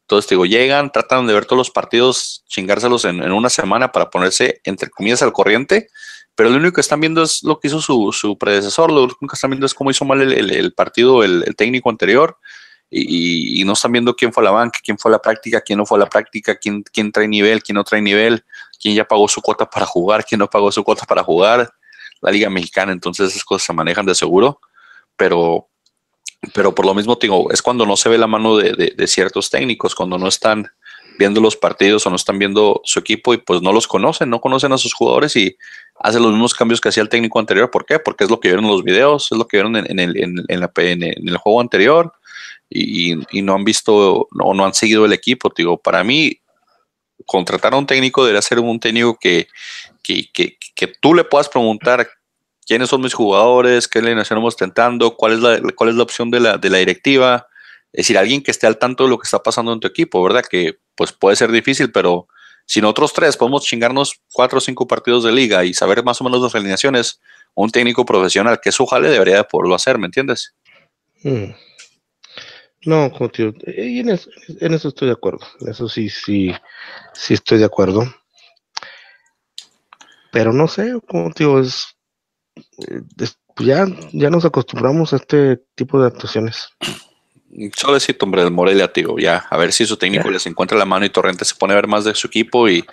[0.00, 4.62] Entonces, digo, llegan, tratan de ver todos los partidos, chingárselos en, una semana para ponerse,
[4.64, 5.90] entre comillas, al corriente
[6.34, 9.34] pero lo único que están viendo es lo que hizo su, predecesor, lo único que
[9.34, 12.38] están viendo es cómo hizo mal el, partido el, técnico anterior
[12.88, 15.78] y, no están viendo quién fue a la banca, quién fue a la práctica, quién
[15.78, 18.44] no fue a la práctica, quién, quién trae nivel, quién no trae nivel,
[18.80, 21.68] quién ya pagó su cuota para jugar, quién no pagó su cuota para jugar,
[22.20, 24.60] la Liga Mexicana, entonces esas cosas se manejan de seguro,
[25.16, 25.68] pero,
[26.54, 29.50] pero por lo mismo digo, es cuando no se ve la mano de, de ciertos
[29.50, 30.70] técnicos, cuando no están
[31.18, 34.40] viendo los partidos o no están viendo su equipo y pues no los conocen, no
[34.40, 35.56] conocen a sus jugadores y
[35.98, 37.70] hacen los mismos cambios que hacía el técnico anterior.
[37.70, 37.98] ¿Por qué?
[37.98, 40.60] Porque es lo que vieron en los videos, es lo que vieron en, el, en,
[40.60, 42.12] la, en el, juego anterior
[42.70, 45.52] y, no han visto o no, han seguido el equipo.
[45.54, 46.38] Digo, para mí,
[47.26, 49.48] contratar a un técnico debería ser un técnico que,
[50.02, 52.08] que, que, tú le puedas preguntar
[52.68, 56.30] quiénes son mis jugadores, qué le estamos tentando, cuál es la, cuál es la opción
[56.30, 57.48] de la, de la directiva.
[57.92, 60.22] Es decir, alguien que esté al tanto de lo que está pasando en tu equipo,
[60.22, 60.44] ¿verdad?
[60.48, 62.28] Que pues puede ser difícil, pero
[62.66, 66.24] si nosotros tres podemos chingarnos cuatro o cinco partidos de liga y saber más o
[66.24, 67.20] menos las alineaciones,
[67.54, 70.54] un técnico profesional que es su jale debería de poderlo hacer, ¿me entiendes?
[71.22, 71.52] Hmm.
[72.84, 74.28] No, como tío, en eso,
[74.60, 75.40] eso estoy de acuerdo.
[75.60, 76.52] En eso sí, sí,
[77.14, 78.04] sí estoy de acuerdo.
[80.30, 80.92] Pero no sé,
[81.60, 81.97] es, es
[83.58, 86.68] ya, ya nos acostumbramos a este tipo de actuaciones.
[87.76, 90.84] Solo decir, hombre, del Morelia, tío, ya, a ver si su técnico les encuentra la
[90.84, 92.84] mano y Torrente se pone a ver más de su equipo y,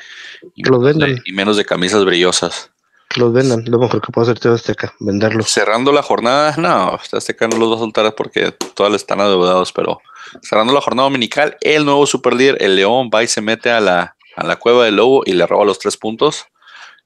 [0.55, 2.71] y, menos, de, camisas brillosas.
[3.09, 5.49] Que los vendan, lo mejor que puedo hacer TV Azteca, venderlos.
[5.49, 9.99] Cerrando la jornada, no, Azteca no los va a soltar porque todas están adeudados, pero
[10.41, 14.15] cerrando la jornada dominical, el nuevo superlíder, el León, va y se mete a la,
[14.37, 16.45] a la cueva del lobo y le roba los tres puntos.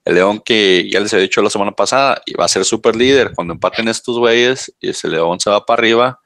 [0.06, 3.34] El León que ya les había dicho la semana pasada, iba a ser super líder
[3.36, 6.20] cuando empaten estos güeyes y ese León se va para arriba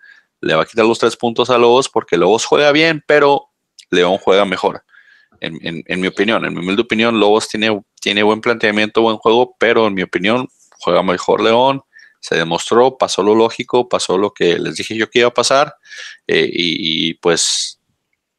[0.43, 3.49] le va a quitar los tres puntos a Lobos porque Lobos juega bien, pero
[3.89, 4.83] León juega mejor.
[5.39, 9.87] En, mi opinión, en mi humilde opinión, Lobos tiene, tiene buen planteamiento, buen juego, pero
[9.87, 10.47] en mi opinión
[10.79, 11.81] juega mejor León.
[12.19, 15.75] Se demostró, pasó lo lógico, pasó lo que les dije yo que iba a pasar
[16.27, 17.79] eh, y, pues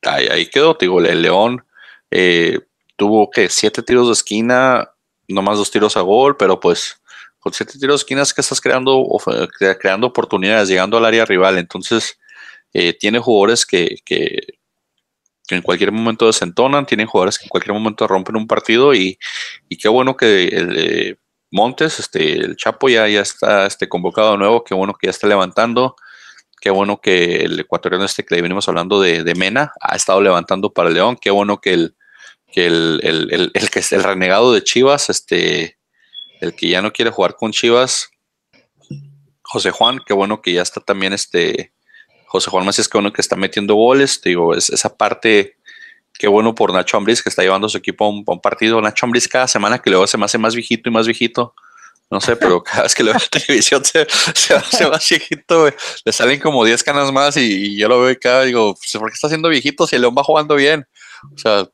[0.03, 0.76] ahí, quedó.
[0.78, 1.64] Digo, el León
[2.11, 2.61] eh,
[2.97, 4.91] tuvo que siete tiros de esquina,
[5.29, 7.01] nomás dos tiros a gol, pero pues
[7.39, 9.07] con siete tiros de esquinas que estás creando,
[9.79, 11.59] creando oportunidades, llegando al área rival.
[11.59, 12.18] Entonces,
[12.72, 13.99] eh, tiene jugadores que,
[15.51, 19.18] en cualquier momento desentonan, tienen jugadores que en cualquier momento rompen un partido y,
[19.79, 21.18] qué bueno que el,
[21.51, 25.11] Montes, este, el Chapo ya, ya está este, convocado de nuevo, qué bueno que ya
[25.11, 25.95] está levantando,
[26.61, 30.72] qué bueno que el ecuatoriano este que le venimos hablando de, Mena ha estado levantando
[30.72, 31.95] para León, qué bueno que el,
[32.55, 35.76] que el, el, el, que es el renegado de Chivas, este,
[36.40, 38.11] el que ya no quiere jugar con Chivas,
[39.42, 41.72] José Juan, qué bueno que ya está también este,
[42.26, 45.57] José Juan Macías, qué bueno que está metiendo goles, digo, es esa parte
[46.16, 48.80] qué bueno por Nacho Ambriz que está llevando su equipo a un, partido.
[48.80, 51.55] Nacho Ambriz cada semana que luego se me hace más viejito y más viejito.
[52.09, 55.68] No sé, pero cada vez que lo veo en televisión se, se hace más viejito.
[56.05, 58.92] Le salen como 10 canas más y, y yo lo veo y cada digo, pues,
[58.92, 60.86] ¿por qué está haciendo viejito si el León va jugando bien?
[61.34, 61.68] O sea,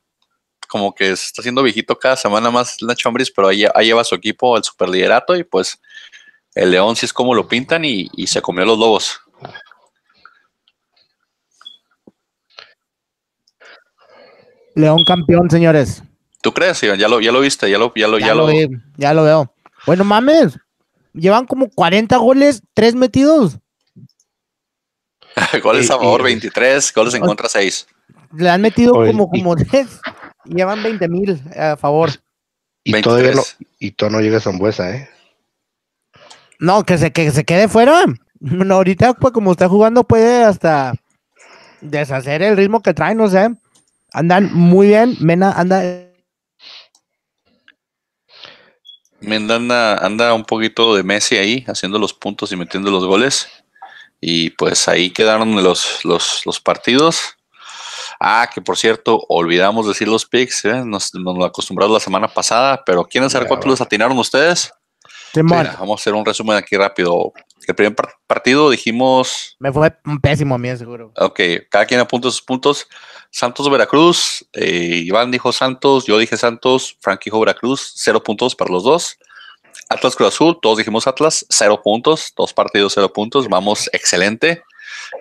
[0.71, 4.05] como que se está haciendo viejito cada semana más Nacho Ambriz, pero ahí, ahí lleva
[4.05, 5.77] su equipo al superliderato y pues
[6.55, 9.19] el León sí es como lo pintan y, y se comió los lobos.
[14.75, 16.03] León campeón, señores.
[16.41, 16.97] ¿Tú crees, Iván?
[16.97, 18.67] Ya lo, ya lo viste, ya lo, ya lo, Ya, ya lo, vi,
[18.97, 19.53] ya lo veo.
[19.85, 20.57] Bueno, mames.
[21.13, 23.57] Llevan como 40 goles, 3 metidos.
[25.61, 27.87] goles Y- a favor y- 23, goles en contra 6.
[28.37, 29.99] Le han metido Oye, como, como 10.
[30.45, 32.11] Llevan 20 mil a favor.
[32.83, 33.57] Y todavía no, 23.
[33.79, 35.09] y todo no llega a Zambuesa, ¿eh?
[36.59, 38.05] No, que se, que se quede fuera.
[38.39, 40.93] No, ahorita, pues, como está jugando, puede hasta
[41.81, 43.49] deshacer el ritmo que traen, no sé.
[44.13, 45.15] Andan muy bien.
[45.19, 45.83] Mena anda.
[49.19, 53.47] Menda anda, anda un poquito de Messi ahí, haciendo los puntos y metiendo los goles.
[54.19, 57.37] Y pues ahí quedaron los, los, los partidos.
[58.23, 60.83] Ah, que por cierto, olvidamos decir los picks, ¿eh?
[60.85, 63.59] nos, nos lo acostumbramos la semana pasada, pero ¿quieren saber va.
[63.65, 64.71] los atinaron ustedes?
[65.33, 67.31] Mira, vamos a hacer un resumen aquí rápido.
[67.67, 71.13] El primer par- partido dijimos me fue un pésimo a mí, seguro.
[71.17, 72.87] Ok, cada quien apunta sus puntos.
[73.31, 78.71] Santos Veracruz, eh, Iván dijo Santos, yo dije Santos, Frank dijo Veracruz, cero puntos para
[78.71, 79.17] los dos.
[79.89, 84.63] Atlas Cruz Azul, todos dijimos Atlas, cero puntos, dos partidos, cero puntos, vamos, excelente.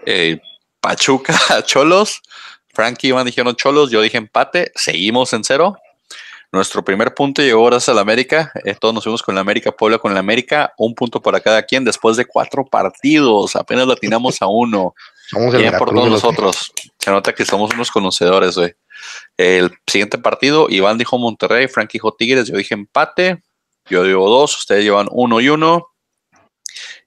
[0.07, 0.41] Eh,
[0.81, 1.35] Pachuca,
[1.65, 2.21] Cholos,
[2.73, 5.77] Frank y Iván dijeron Cholos, yo dije empate, seguimos en cero.
[6.53, 8.51] Nuestro primer punto llegó gracias a la América.
[8.65, 10.73] eh, todos nos fuimos con la América, Puebla con la América.
[10.79, 13.55] Un punto para cada quien después de cuatro partidos.
[13.55, 14.95] Apenas latinamos a uno.
[15.29, 16.73] Somos Bien por todos nosotros.
[16.99, 18.75] Se nota que somos unos conocedores, güey.
[19.37, 23.43] El siguiente partido, Iván dijo Monterrey, Frank dijo Tigres, yo dije empate.
[23.89, 25.89] Yo digo dos, ustedes llevan uno y uno.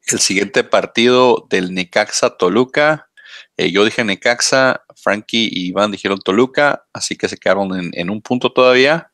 [0.08, 3.10] El siguiente partido del Necaxa Toluca,
[3.58, 8.22] eh, yo dije Necaxa, Frankie y Iván dijeron Toluca, así que se quedaron en, un
[8.22, 9.12] punto todavía.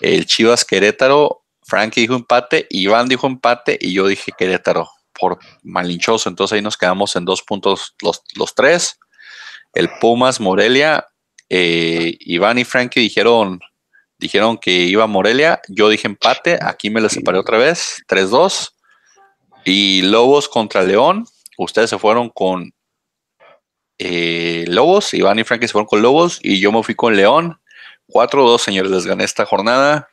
[0.00, 6.28] El Chivas Querétaro, Frankie dijo empate, Iván dijo empate y yo dije Querétaro por malinchoso.
[6.28, 8.98] Entonces ahí nos quedamos en dos puntos los, los tres.
[9.72, 11.06] El Pumas Morelia,
[11.48, 13.60] eh, Iván y Frankie dijeron,
[14.18, 15.60] dijeron que iba Morelia.
[15.68, 16.58] Yo dije empate.
[16.60, 18.02] Aquí me lo separé otra vez.
[18.08, 18.72] 3-2.
[19.64, 21.26] Y Lobos contra León.
[21.56, 22.73] Ustedes se fueron con
[23.98, 25.14] eh, Lobos.
[25.14, 26.38] Iván y Frankie se fueron con Lobos.
[26.42, 27.60] Y yo me fui con León.
[28.08, 28.90] 4-2, señores.
[28.90, 30.08] Les gané esta jornada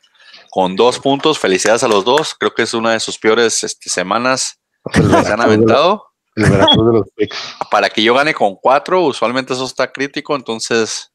[0.50, 1.38] con dos puntos.
[1.38, 2.34] Felicidades a los dos.
[2.34, 4.60] Creo que es una de sus peores este, semanas
[4.92, 6.06] que se han aventado.
[6.36, 7.36] el Veracruz de los picks.
[7.70, 10.34] Para que yo gane con cuatro, usualmente eso está crítico.
[10.34, 11.12] Entonces,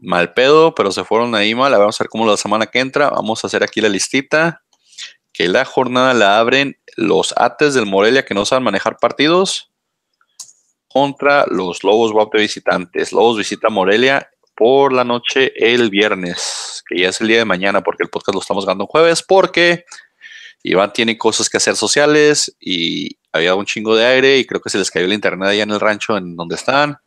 [0.00, 1.72] mal pedo, pero se fueron ahí mal.
[1.72, 3.10] Vamos a ver cómo la semana que entra.
[3.10, 4.62] Vamos a hacer aquí la listita.
[5.32, 9.71] Que la jornada la abren los Ates del Morelia que no saben manejar partidos
[10.92, 13.12] contra los Lobos WAP de visitantes.
[13.12, 17.80] Lobos visita Morelia por la noche el viernes, que ya es el día de mañana
[17.82, 19.84] porque el podcast lo estamos grabando un jueves porque
[20.62, 24.70] Iván tiene cosas que hacer sociales y había un chingo de aire y creo que
[24.70, 26.98] se les cayó el internet allá en el rancho en donde están.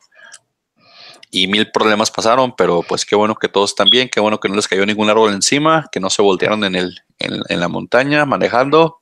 [1.30, 4.48] Y mil problemas pasaron, pero pues qué bueno que todos están bien, qué bueno que
[4.48, 7.68] no les cayó ningún árbol encima, que no se voltearon en, el, en, en la
[7.68, 9.00] montaña manejando.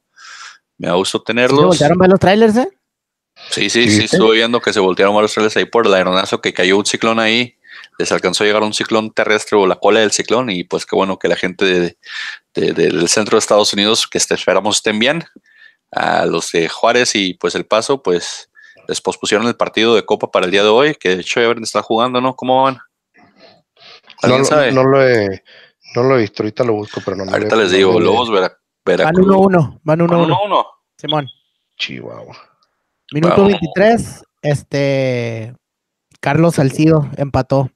[0.79, 1.67] Me da gusto ¿Sí se tenerlos.
[1.67, 2.69] voltearon los trailers, eh?
[3.51, 6.53] Sí, sí, sí, estuve viendo que se voltearon varios trailers ahí por el aeronazo que
[6.53, 7.57] cayó un ciclón ahí.
[7.99, 10.97] Les alcanzó a llegar un ciclón terrestre o la cola del ciclón y pues qué
[10.97, 11.97] bueno que la gente de-
[12.55, 15.25] de- de- del centro de Estados Unidos, que este- esperamos estén bien.
[15.93, 18.51] A los de Juárez y pues El Paso, pues
[18.89, 21.55] les pospusieron el partido de Copa para el día de hoy, que de hecho ya
[21.63, 22.35] está jugando, ¿no?
[22.35, 22.79] ¿Cómo van?
[23.15, 23.23] No,
[24.23, 24.73] ¿Alguien lo- sabe?
[24.73, 25.43] no lo he,
[25.95, 27.25] no lo he visto, ahorita lo busco, pero no.
[27.27, 29.27] no Ahorita le- les no digo, Lobos, Vera- Van Veracruz.
[29.27, 29.81] 1-1.
[29.85, 30.25] Van Van 1-1.
[30.27, 30.67] 1-1.
[30.99, 31.29] Simón.
[31.77, 32.37] Chihuahua.
[33.15, 33.53] Minuto Vamos.
[33.75, 34.25] 23.
[34.43, 35.55] Este.
[36.21, 37.71] Carlos Salcido empató.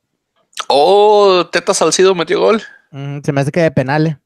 [0.68, 2.62] Oh, Teta Salcido metió gol.
[2.90, 4.16] Mm, se me hace que de penales.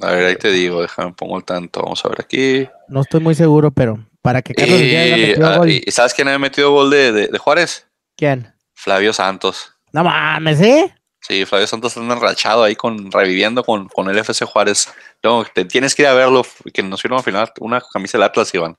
[0.00, 1.82] A ver, ahí te digo, déjame pongo el tanto.
[1.82, 2.68] Vamos a ver aquí.
[2.88, 5.70] No estoy muy seguro, pero para que Carlos haya Y, metido ah, gol.
[5.70, 7.86] y- ¿Sabes quién había metido gol de, de- de Juárez?
[8.16, 8.52] ¿Quién?
[8.74, 9.72] Flavio Santos.
[9.92, 10.94] No mames, ¿eh?
[11.20, 14.92] Sí, Flavio Santos está enrachado ahí con reviviendo con, con el FC Juárez.
[15.22, 16.42] No, te tienes que ir a verlo,
[16.74, 18.76] que nos firma al final una camisa del Atlas, Iván.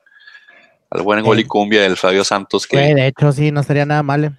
[0.93, 1.47] Al buen gol y Sí.
[1.47, 4.25] cumbia del Flavio Santos, que Güey, de hecho, sí, no estaría nada mal.
[4.25, 4.31] eh.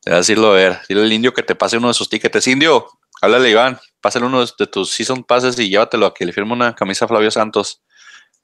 [0.00, 0.78] te va a decirlo a ver.
[0.88, 2.46] Dile al indio que te pase uno de sus tickets.
[2.46, 2.86] Indio,
[3.20, 6.74] háblale Iván, pásale uno de tus season passes y llévatelo a que le firme una
[6.74, 7.82] camisa a Flavio Santos.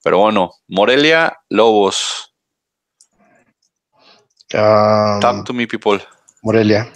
[0.05, 2.35] Pero bueno, Morelia, Lobos.
[4.55, 5.99] Ah, Talk to me, people.
[6.43, 6.93] Morelia.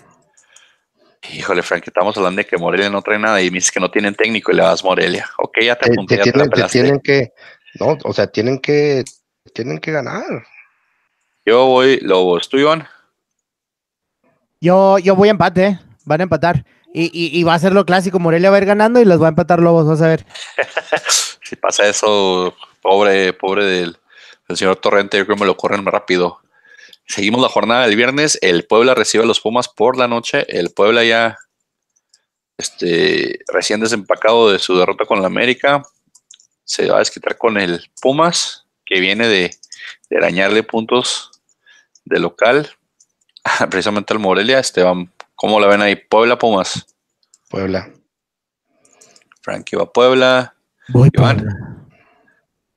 [1.32, 3.90] Híjole, Frank, estamos hablando de que Morelia no trae nada y me dices que no
[3.90, 5.26] tienen técnico y le vas Morelia.
[5.38, 7.32] Ok, ya te apunté, te ya te la tienen, te tienen que,
[7.78, 9.04] no, o sea, tienen que,
[9.54, 10.46] tienen que ganar.
[11.44, 12.48] Yo voy Lobos.
[12.48, 12.86] ¿Tú, Iván?
[14.60, 15.80] Yo, yo voy a empate, ¿eh?
[16.04, 16.64] van a empatar.
[16.92, 19.20] Y, y, y va a ser lo clásico, Morelia va a ir ganando y los
[19.22, 20.26] va a empatar Lobos, vas a ver.
[21.42, 23.98] Si pasa eso, pobre, pobre del,
[24.46, 26.38] del señor Torrente, yo creo que me lo corren más rápido.
[27.08, 28.38] Seguimos la jornada del viernes.
[28.40, 30.46] El Puebla recibe a los Pumas por la noche.
[30.48, 31.36] El Puebla ya
[32.56, 35.82] este, recién desempacado de su derrota con la América.
[36.62, 38.59] Se va a desquitar con el Pumas,
[38.90, 39.56] que viene de,
[40.10, 41.30] de arañarle puntos
[42.04, 42.68] de local.
[43.70, 44.58] Precisamente al Morelia.
[44.58, 45.94] Esteban, ¿cómo la ven ahí?
[45.94, 46.86] Puebla, Pumas.
[47.48, 47.90] Puebla.
[49.42, 50.54] Frankie va a Puebla.
[50.88, 51.36] Voy Iván.
[51.36, 51.76] Puebla.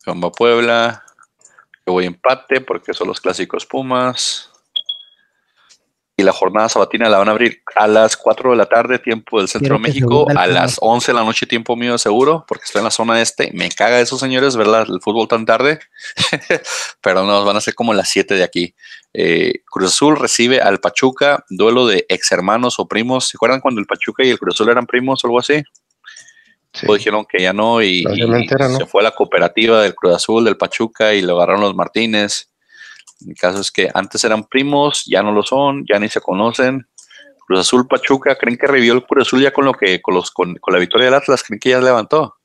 [0.06, 1.06] Juan va a Puebla.
[1.86, 4.52] Yo voy empate porque son los clásicos Pumas.
[6.16, 9.40] Y la jornada sabatina la van a abrir a las 4 de la tarde, tiempo
[9.40, 12.82] del Centro de México, a las 11 de la noche, tiempo mío seguro, porque estoy
[12.82, 13.50] en la zona este.
[13.54, 14.86] Me caga eso, señores, ¿verdad?
[14.88, 15.80] El fútbol tan tarde.
[17.02, 18.76] Pero no, van a ser como las 7 de aquí.
[19.16, 23.30] Eh, Cruz Azul recibe al Pachuca, duelo de ex hermanos o primos.
[23.30, 25.64] ¿Se acuerdan cuando el Pachuca y el Cruz Azul eran primos o algo así?
[26.74, 26.86] Sí.
[26.86, 30.58] Luego dijeron que ya no y, se fue a la cooperativa del Cruz Azul, del
[30.58, 32.50] Pachuca y lo agarraron los Martínez.
[33.28, 36.88] El caso es que antes eran primos, ya no lo son, ya ni se conocen.
[37.46, 40.32] Cruz Azul, Pachuca, ¿creen que revivió el Cruz Azul ya con lo que con los
[40.32, 41.44] con, con la victoria del Atlas?
[41.44, 42.36] ¿Creen que ya levantó?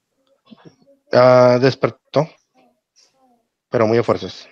[1.13, 2.29] Ah, despertó,
[3.71, 4.49] pero muy a fuerzas.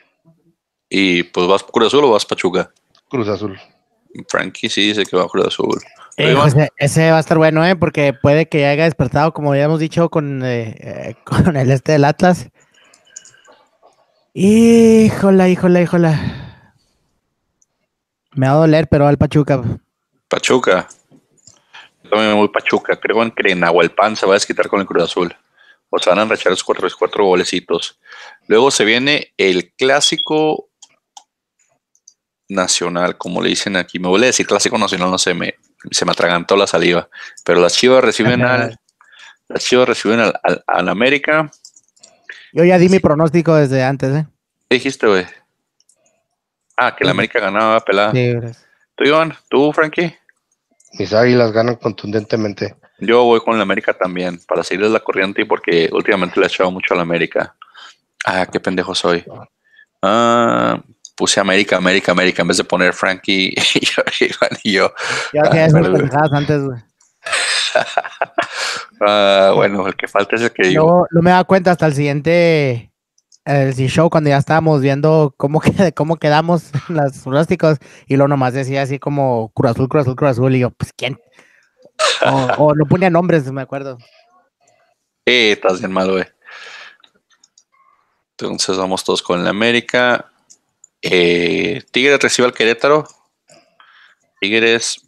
[0.88, 2.70] Y pues vas Cruz Azul o vas Pachuca.
[3.08, 3.58] Cruz Azul.
[4.28, 5.80] Frankie sí dice que va Cruz Azul.
[6.16, 6.34] Eh.
[6.34, 7.76] José, ese va a estar bueno, ¿eh?
[7.76, 11.92] Porque puede que ya haya despertado, como habíamos dicho, con, eh, eh, con el este
[11.92, 12.48] del Atlas.
[14.38, 16.20] Híjola, híjola, híjola.
[18.32, 19.62] Me va a doler, pero al Pachuca.
[20.28, 20.86] Pachuca.
[22.04, 23.00] Yo también me voy Pachuca.
[23.00, 25.34] Creo en que Nahuelpan se va a desquitar con el Cruz Azul.
[25.88, 27.98] O se van a enrachar esos cuatro, cuatro golecitos.
[28.46, 30.68] Luego se viene el clásico
[32.50, 33.98] nacional, como le dicen aquí.
[33.98, 35.54] Me voy a decir clásico nacional, no sé, me,
[35.90, 37.08] se me atragantó la saliva.
[37.42, 38.78] Pero las chivas reciben al.
[39.48, 41.50] Las chivas reciben al, al- al América.
[42.56, 44.26] Yo ya di mi pronóstico desde antes, ¿eh?
[44.70, 45.26] ¿Qué dijiste, güey?
[46.74, 48.12] Ah, que el América ganaba pelada.
[48.12, 48.66] Sí, gracias.
[48.94, 49.34] ¿Tú, Iván?
[49.50, 50.16] ¿Tú, Frankie?
[50.94, 52.74] Mis águilas ganan contundentemente.
[52.98, 56.48] Yo voy con la América también, para seguirles la corriente y porque últimamente le he
[56.48, 57.54] echado mucho a la América.
[58.24, 59.22] Ah, qué pendejo soy.
[60.00, 60.82] Ah,
[61.14, 64.94] puse América, América, América, en vez de poner Frankie y yo, Iván y yo.
[65.34, 66.78] Yo Ah, antes, güey.
[69.00, 70.86] Ah, bueno, el que falta es el que digo.
[70.86, 72.90] No, no me da cuenta hasta el siguiente
[73.44, 75.60] el show cuando ya estábamos viendo cómo,
[75.94, 80.30] cómo quedamos los pronósticos y lo nomás decía así como Cruz Azul, Cruz Azul, Cruz
[80.30, 81.20] Azul y yo, pues ¿quién?
[82.26, 83.98] O, o no ponía nombres, me acuerdo.
[85.24, 86.24] Eh, estás bien mal, güey.
[88.32, 90.30] Entonces vamos todos con la América.
[91.00, 93.06] Eh, Tigres recibe al Querétaro.
[94.40, 95.00] Tigres,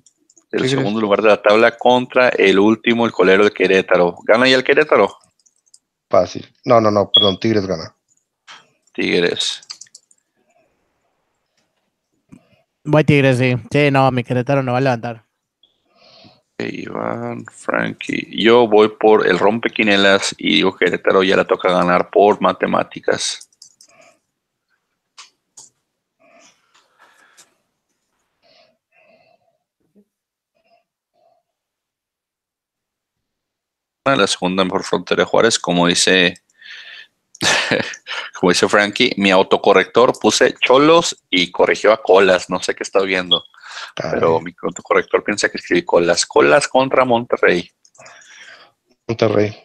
[0.51, 0.71] el Tigres.
[0.71, 4.17] segundo lugar de la tabla contra el último, el colero de Querétaro.
[4.25, 5.17] ¿Gana ya el Querétaro?
[6.09, 6.47] Fácil.
[6.65, 7.95] No, no, no, perdón, Tigres gana.
[8.93, 9.63] Tigres.
[12.85, 13.57] Voy Tigres, sí.
[13.71, 15.25] Sí, no, mi Querétaro no va a levantar.
[16.59, 18.27] Iván, Frankie.
[18.31, 23.48] Yo voy por el rompequinelas y digo que Querétaro ya le toca ganar por matemáticas.
[34.17, 36.43] La segunda mejor frontera de Juárez, como dice,
[38.41, 42.51] como dice Frankie, mi autocorrector puse cholos y corrigió a colas.
[42.51, 43.45] No sé qué está viendo.
[43.95, 46.27] Pero mi autocorrector piensa que escribí colas.
[46.27, 47.71] Colas contra Monterrey.
[49.07, 49.57] Monterrey.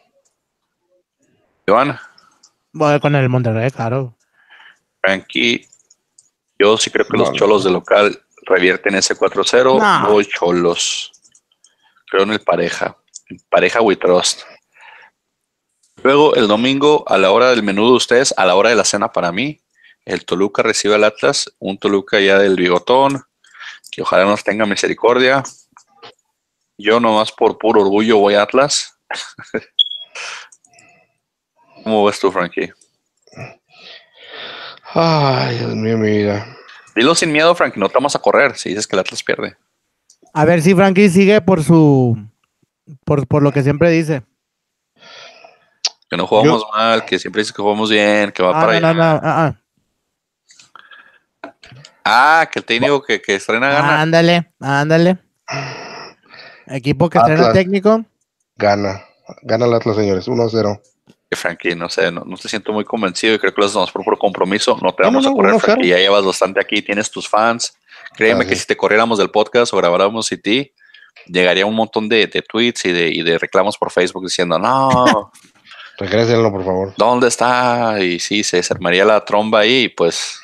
[1.65, 1.97] Iván,
[2.73, 4.17] Voy con el Monterrey, claro.
[4.99, 5.67] Frankie,
[6.57, 9.79] yo sí creo que los No, cholos de local revierten ese 4-0.
[9.79, 10.09] No.
[10.09, 11.11] Voy cholos.
[12.09, 12.97] Creo en el pareja.
[13.49, 14.41] Pareja we trust.
[16.03, 18.83] Luego el domingo a la hora del menú de ustedes, a la hora de la
[18.83, 19.61] cena para mí,
[20.05, 23.23] el Toluca recibe al Atlas, un Toluca ya del bigotón,
[23.89, 25.43] que ojalá nos tenga misericordia.
[26.77, 28.99] Yo nomás por puro orgullo voy a Atlas.
[31.83, 32.73] ¿Cómo ves tú, Frankie?
[34.93, 36.57] Ay, Dios mío, mi vida.
[36.95, 39.55] Dilo sin miedo, Frankie, no te vamos a correr si dices que el Atlas pierde.
[40.33, 42.17] A ver si Frankie sigue por su.
[43.05, 44.23] Por, por lo que siempre dice.
[46.09, 48.87] Que no jugamos mal, que siempre dices que jugamos bien, que va Ah, para no,
[48.87, 48.93] allá.
[48.93, 49.55] no, no, ah,
[52.05, 53.73] Ah, que el técnico que, que estrena ah.
[53.81, 54.01] gana.
[54.01, 55.17] Ándale, ándale.
[56.67, 57.53] Equipo que estrena Atlas.
[57.53, 58.05] técnico.
[58.57, 59.01] Gana.
[59.41, 60.27] Gana el Atlas, señores.
[60.27, 60.81] 1-0.
[61.29, 63.91] Que Frankie, no sé, no, no te siento muy convencido y creo que lo hacemos
[63.91, 64.77] por, por compromiso.
[64.81, 65.59] No te vamos no, a correr, 1-0.
[65.59, 65.87] Frankie.
[65.87, 67.75] Ya llevas bastante aquí, tienes tus fans.
[68.15, 68.61] Créeme Ah, que sí.
[68.61, 70.73] si te corriéramos del podcast o grabáramos y ti,
[71.27, 75.31] llegaría un montón de, de tweets y de, y de reclamos por Facebook diciendo, no,
[75.99, 76.93] Regrésenlo, por favor.
[76.97, 78.01] ¿dónde está?
[78.01, 80.39] Y sí, se se armaría la tromba ahí, y pues.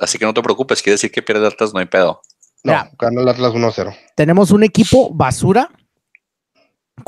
[0.00, 2.20] Así que no te preocupes, quiere decir que pierde Atlas, no hay pedo.
[2.64, 2.90] No, Ya.
[2.98, 3.96] gana el Atlas 1-0.
[4.16, 5.70] Tenemos un equipo basura,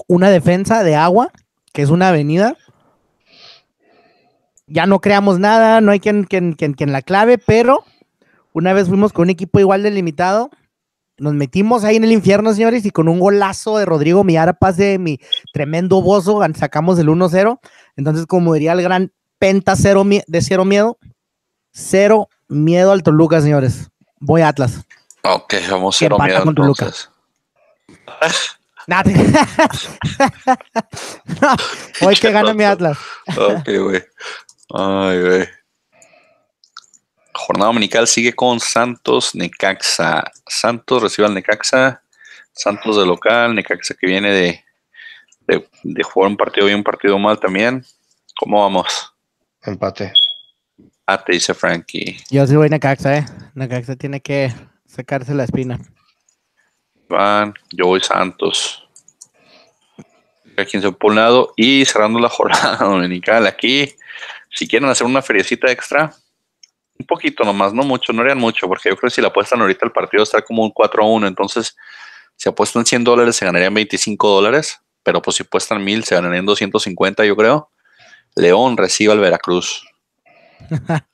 [0.07, 1.31] una defensa de agua,
[1.73, 2.57] que es una avenida.
[4.67, 7.85] Ya no creamos nada, no hay quien, quien, quien, quien la clave, pero
[8.53, 10.51] una vez fuimos con un equipo igual delimitado.
[11.17, 14.99] Nos metimos ahí en el infierno, señores, y con un golazo de Rodrigo Miara, pase
[14.99, 15.21] mi
[15.53, 17.61] tremendo bozo, sacamos el 1-0.
[17.97, 20.99] Entonces, como diría el gran Penta cero de cero miedo,
[21.71, 23.91] cero miedo al Toluca, señores.
[24.19, 24.81] Voy a Atlas.
[25.23, 26.91] Ok, vamos cero miedo con Toluca.
[28.87, 29.05] Nada.
[31.41, 31.57] no,
[32.03, 32.99] hoy que gana mi Atlas.
[33.37, 34.03] Ok, güey.
[34.73, 35.49] Ay, güey.
[37.47, 40.33] Jornada dominical sigue con Santos Necaxa.
[40.47, 42.03] Santos recibe al Necaxa.
[42.53, 43.55] Santos de local.
[43.55, 44.65] Necaxa que viene de,
[45.47, 47.85] de, de jugar un partido bien, un partido mal también.
[48.39, 49.13] ¿Cómo vamos?
[49.63, 50.15] Empate.
[51.05, 52.17] Ah, te dice Frankie.
[52.31, 53.27] Yo sí voy a Necaxa, eh.
[53.55, 54.51] Necaxa tiene que
[54.87, 55.79] sacarse la espina.
[57.11, 58.89] Van, yo voy Santos.
[60.57, 61.53] A 15 por un lado.
[61.59, 63.95] Y cerrando la jornada dominical aquí.
[64.49, 66.15] Si quieren hacer una feriecita extra,
[66.99, 69.61] un poquito nomás, no mucho, no harían mucho, porque yo creo que si la apuestan
[69.61, 71.27] ahorita el partido está como un 4 a 1.
[71.27, 71.77] Entonces,
[72.37, 74.81] si apuestan 100 dólares, se ganarían 25 dólares.
[75.03, 77.71] Pero pues si apuestan 1000, se ganarían 250, yo creo.
[78.37, 79.85] León recibe al Veracruz.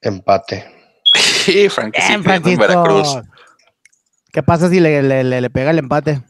[0.00, 0.64] Empate.
[1.46, 2.56] Y Frankie sí.
[2.56, 3.18] Veracruz.
[4.32, 6.20] ¿Qué pasa si le, le- le- le pega el empate?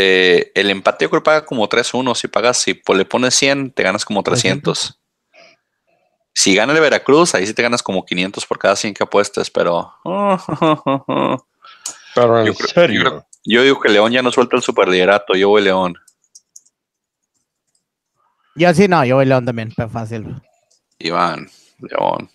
[0.00, 2.14] Eh, el empate yo creo que paga como 3-1.
[2.14, 5.00] Si pagas, si po- le pones 100, te ganas como 300.
[6.34, 9.50] Si gana el Veracruz, ahí sí te ganas como 500 por cada 100 que apuestes,
[9.50, 9.92] pero
[12.14, 13.02] Pero en Yo creo- serio.
[13.02, 15.34] yo creo- yo digo que León ya no suelta el superliderato.
[15.34, 15.94] Yo voy León.
[18.54, 20.40] Yo sí, no, yo voy León también, pero fácil.
[20.98, 21.48] Iván,
[21.80, 22.30] León.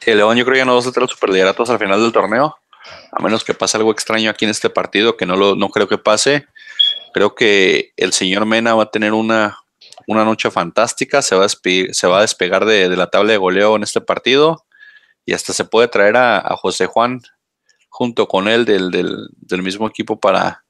[0.00, 2.00] Sí, León yo creo que ya no va a soltar el superliderato hasta el final
[2.00, 2.56] del torneo.
[3.12, 5.88] A menos que pase algo extraño aquí en este partido, que no, lo, no creo
[5.88, 6.46] que pase.
[7.14, 9.58] Creo que el señor Mena va a tener una,
[10.06, 11.22] una noche fantástica.
[11.22, 14.00] Se va a, se va a despegar de, de la tabla de goleo en este
[14.00, 14.64] partido.
[15.24, 17.20] Y hasta se puede traer a, a José Juan
[17.88, 20.64] junto con él del, del- del mismo equipo para,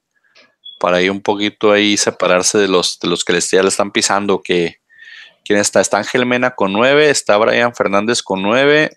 [0.79, 3.91] para ir un poquito ahí separarse de los, de los que les, ya le están
[3.91, 4.43] pisando.
[4.43, 4.77] Que,
[5.45, 5.81] ¿Quién está?
[5.81, 8.97] Está Ángel Mena con 9, está Brian Fernández con 9,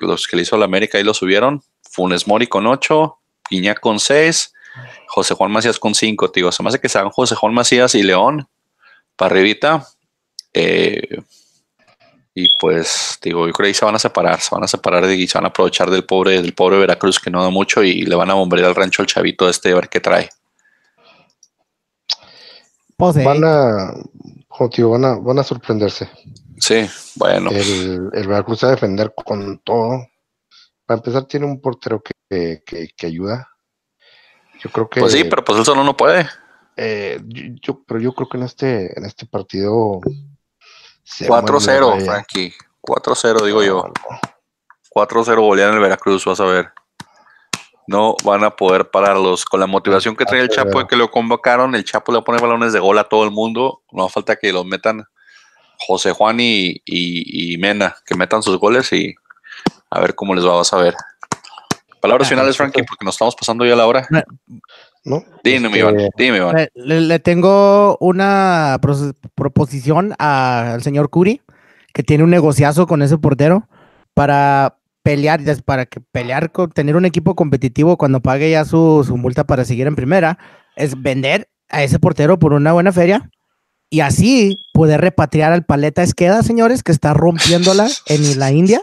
[0.00, 1.62] los que le hizo la América ahí lo subieron,
[1.98, 3.18] Funes Mori con 8,
[3.50, 4.54] Piña con 6,
[5.08, 6.52] José Juan Macías con 5, tío.
[6.52, 8.46] Se me hace que sean José Juan Macías y León
[9.16, 9.84] para arribita.
[10.54, 11.18] eh,
[12.34, 15.04] y pues, digo, yo creo que ahí se van a separar, se van a separar
[15.04, 17.82] de, y se van a aprovechar del pobre, del pobre Veracruz que no da mucho
[17.82, 20.30] y le van a bombear al rancho al chavito este a ver qué trae.
[22.96, 23.92] Pues, Van a,
[24.70, 26.08] te digo, van a, van a sorprenderse.
[26.60, 26.86] Sí,
[27.16, 30.06] bueno, El, el Veracruz va a defender con todo.
[30.88, 33.50] Para empezar, tiene un portero que, que, que ayuda.
[34.60, 35.00] Yo creo que.
[35.00, 36.26] pues sí, pero pues él solo no puede.
[36.78, 37.20] eh,
[37.60, 40.00] yo, pero yo creo que en este, en este partido.
[41.04, 42.04] se mueren los 4-0, Reyes.
[42.08, 42.54] Frankie.
[42.80, 43.82] 4-0, digo yo.
[43.82, 44.20] No, no.
[45.06, 46.70] 4-0 golean el Veracruz, vas a ver.
[47.86, 49.44] No van a poder pararlos.
[49.44, 52.40] Con la motivación que trae el Chapo de que lo convocaron, el Chapo le pone
[52.40, 53.82] balones de gol a todo el mundo.
[53.92, 55.04] No hace falta que los metan
[55.86, 59.14] José Juan y, y- y Mena, que metan sus goles y
[59.90, 60.94] a ver cómo les va, vas a ver.
[62.00, 64.06] Palabras Ah, finales, Frankie, porque nos estamos pasando ya la hora.
[65.04, 65.22] ¿No?
[65.42, 66.68] Dime, Este, Iván, dime, Iván.
[66.74, 68.78] le, le- tengo una
[69.34, 71.40] proposición a- al señor Curi,
[71.94, 73.68] que tiene un negociazo con ese portero
[74.14, 79.16] para pelear, para que pelear con tener un equipo competitivo cuando pague ya su, su
[79.16, 80.38] multa para seguir en primera,
[80.76, 83.30] es vender a ese portero por una buena feria
[83.90, 88.82] y así poder repatriar al Paleta Esqueda, señores, que está rompiéndola en la India.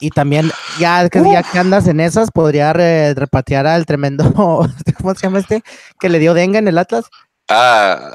[0.00, 4.24] Y también, ya que, ya que andas en esas, podría re- repatriar al tremendo,
[4.98, 5.62] ¿cómo se llama este?
[6.00, 7.04] Que le dio dengue en el Atlas.
[7.48, 8.12] Ah,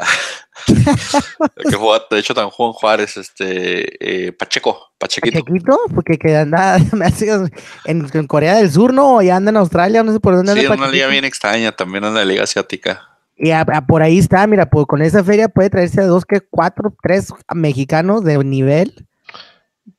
[0.67, 1.77] que
[2.09, 5.39] de hecho, tan Juan Juárez, este, eh, Pacheco, Pachequito.
[5.39, 6.77] Pachequito, porque que anda
[7.85, 9.17] en, en Corea del Sur, ¿no?
[9.17, 11.25] O ya anda en Australia, no sé por dónde Sí, anda en una liga bien
[11.25, 13.07] extraña, también en la liga asiática.
[13.37, 16.25] Y a- a- por ahí está, mira, pues con esa feria puede traerse a dos,
[16.25, 19.07] que cuatro, tres mexicanos de nivel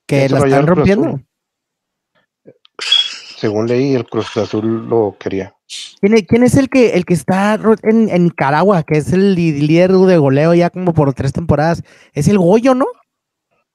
[0.07, 1.21] que la lo están rompiendo.
[3.41, 5.55] Según leí, el Cruz Azul lo quería.
[6.01, 9.35] ¿Quién, es- quién es el que, el que está en, en Nicaragua, que es el
[9.35, 11.83] líder de goleo ya como por tres temporadas?
[12.13, 12.87] Es el Goyo, ¿no?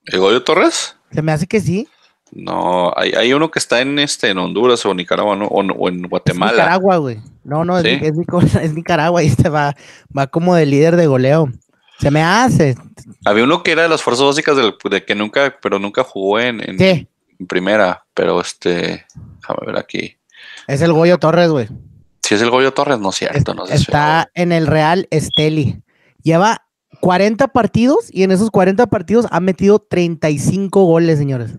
[0.04, 0.96] ¿El Goyo Torres?
[1.10, 1.88] Se me hace que sí.
[2.32, 5.46] No, hay, hay uno que está en este en Honduras o Nicaragua ¿no?
[5.46, 6.52] o, en- o en Es Guatemala.
[6.52, 7.18] Nicaragua, güey.
[7.44, 7.88] No, no, es, ¿Sí?
[7.90, 9.74] Nic- es Nico- es Nicaragua y este va,
[10.16, 11.48] va como de líder de goleo.
[11.98, 12.76] Se me hace.
[13.24, 16.38] Había uno que era de las fuerzas básicas del, de que nunca, pero nunca jugó
[16.38, 19.06] en, en- Sí, en primera, pero este,
[19.48, 20.16] déjame ver aquí.
[20.66, 21.68] es el Goyo Torres, güey.
[22.22, 24.66] Si es el Goyo Torres, no es Es- cierto, no sé si- está en el
[24.66, 25.82] Real Esteli.
[26.22, 26.62] Lleva
[27.00, 31.52] 40 partidos y en esos 40 partidos ha metido 35 goles, señores.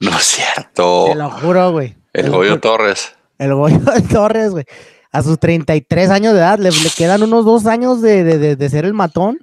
[0.00, 1.06] No es cierto.
[1.08, 1.96] Te lo juro, güey.
[2.12, 2.60] Te El lo Goyo.
[2.60, 3.14] Torres.
[3.38, 3.78] El Goyo
[4.10, 4.64] Torres, güey.
[5.12, 8.56] A sus 33 años de edad, le, le quedan unos dos años de, de- de-
[8.56, 9.38] de ser el matón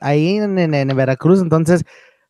[0.00, 1.40] ahí en, en- en Veracruz.
[1.40, 1.82] Entonces,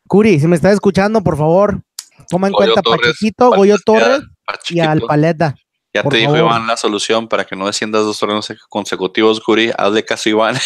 [0.07, 1.83] Curi, si me estás escuchando, por favor,
[2.31, 4.21] toma en Goyo cuenta Torres, Pachequito, Goyo Torres
[4.71, 5.01] y al.
[5.01, 5.55] Paleta.
[5.95, 6.51] Ya por te dijo favor.
[6.51, 9.73] Iván la solución para que no desciendas dos torneos consecutivos, Curi.
[9.77, 10.57] Hazle caso Iván.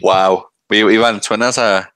[0.00, 0.46] wow.
[0.70, 1.90] Iván, suenas a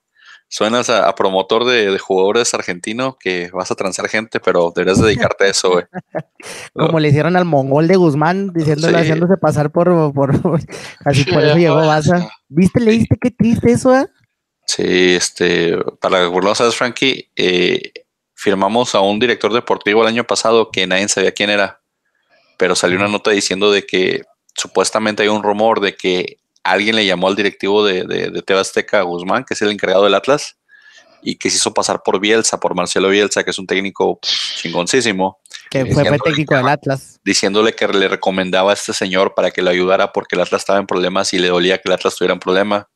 [0.50, 5.00] suenas a, a promotor de, de jugadores argentino que vas a transar gente, pero deberías
[5.00, 5.84] dedicarte a eso, güey.
[6.72, 9.02] Como le hicieron al mongol de Guzmán, diciéndole, Sí.
[9.02, 10.34] haciéndose pasar por, por
[11.04, 12.28] así por eso llegó Baza.
[12.48, 14.06] ¿Viste, leíste qué triste eso, eh?
[14.66, 17.92] Sí, este, para que no sabes, Frankie, eh,
[18.38, 21.80] firmamos a un director deportivo el año pasado que nadie sabía quién era,
[22.56, 24.22] pero salió una nota diciendo de que
[24.54, 28.60] supuestamente hay un rumor de que alguien le llamó al directivo de, de, de TV
[28.60, 30.56] Azteca, Guzmán, que es el encargado del Atlas,
[31.20, 35.40] y que se hizo pasar por Bielsa, por Marcelo Bielsa, que es un técnico chingoncísimo,
[35.68, 37.18] Que fue, técnico del Atlas.
[37.24, 40.78] diciéndole que le recomendaba a este señor para que lo ayudara porque el Atlas estaba
[40.78, 42.88] en problemas y le dolía que el Atlas tuviera un problema.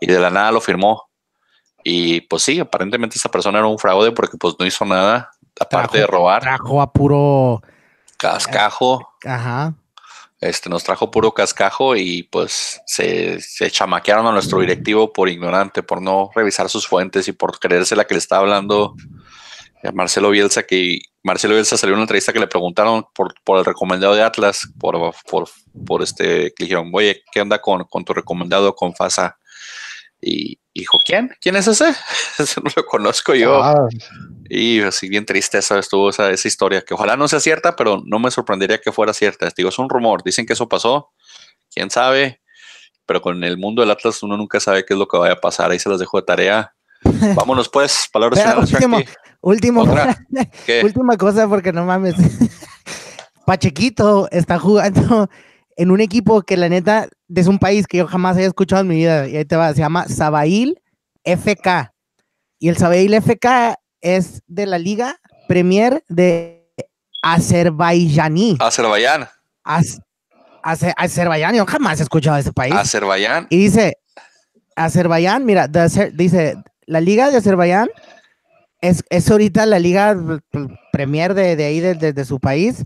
[0.00, 1.05] Y de la nada lo firmó.
[1.88, 5.30] Y pues sí, aparentemente esta persona era un fraude porque pues no hizo nada,
[5.60, 7.62] aparte de robar, Trajo a puro.
[8.16, 9.08] cascajo.
[9.24, 9.72] Ajá.
[10.40, 15.84] Este, nos trajo puro cascajo y pues se, se chamaquearon a nuestro directivo por ignorante,
[15.84, 18.96] por no revisar sus fuentes y por creerse la que le estaba hablando
[19.84, 23.60] a Marcelo Bielsa, que Marcelo Bielsa salió en una entrevista que le preguntaron por, por
[23.60, 25.48] el recomendado de Atlas, por, por,
[25.86, 29.38] por este, que le dijeron, oye, ¿qué onda con, con tu recomendado con FASA?
[30.20, 31.30] Y dijo, ¿quién?
[31.40, 31.84] ¿Quién es ese?
[32.62, 33.62] No lo conozco yo.
[33.62, 33.88] Ah,
[34.48, 38.02] Y así bien triste esa estuvo esa, esa historia, que ojalá no sea cierta, pero
[38.04, 39.48] no me sorprendería que fuera cierta.
[39.56, 41.12] Digo, es un rumor, dicen que eso pasó,
[41.72, 42.40] quién sabe,
[43.06, 45.40] pero con el mundo del Atlas uno nunca sabe qué es lo que vaya a
[45.40, 46.74] pasar, ahí se las dejo de tarea.
[47.36, 48.98] Vámonos pues, palabras Espera, finales, último.
[49.42, 49.86] Último,
[50.82, 52.16] última cosa, porque no mames.
[53.46, 55.30] Pachequito está jugando
[55.76, 58.88] en un equipo que la neta es un país que yo jamás había escuchado en
[58.88, 59.28] mi vida.
[59.28, 60.80] Y ahí te va, se llama Sabail
[61.24, 61.92] FK.
[62.58, 65.16] Y el Sabail FK es de la Liga
[65.48, 66.66] Premier de
[67.22, 68.56] Azerbaijaní.
[68.60, 69.28] Azerbaiyán,
[69.64, 70.00] Az-
[70.62, 72.74] Aze- Azerbaiyán, yo jamás he escuchado de ese país.
[72.74, 73.98] Azerbaiyán, Y dice,
[74.74, 77.88] Azerbaiyán, mira, Azer- dice, la liga de Azerbaiyán
[78.80, 80.16] es, es ahorita la liga
[80.92, 82.84] premier de, de ahí, de, de- de su país.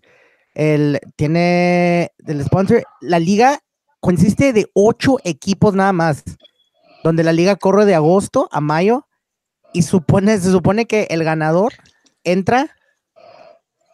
[0.61, 2.85] El, tiene del sponsor.
[3.01, 3.61] La liga
[3.99, 6.23] consiste de ocho equipos nada más,
[7.03, 9.07] donde la liga corre de agosto a mayo
[9.73, 11.73] y supone, se supone que el ganador
[12.25, 12.77] entra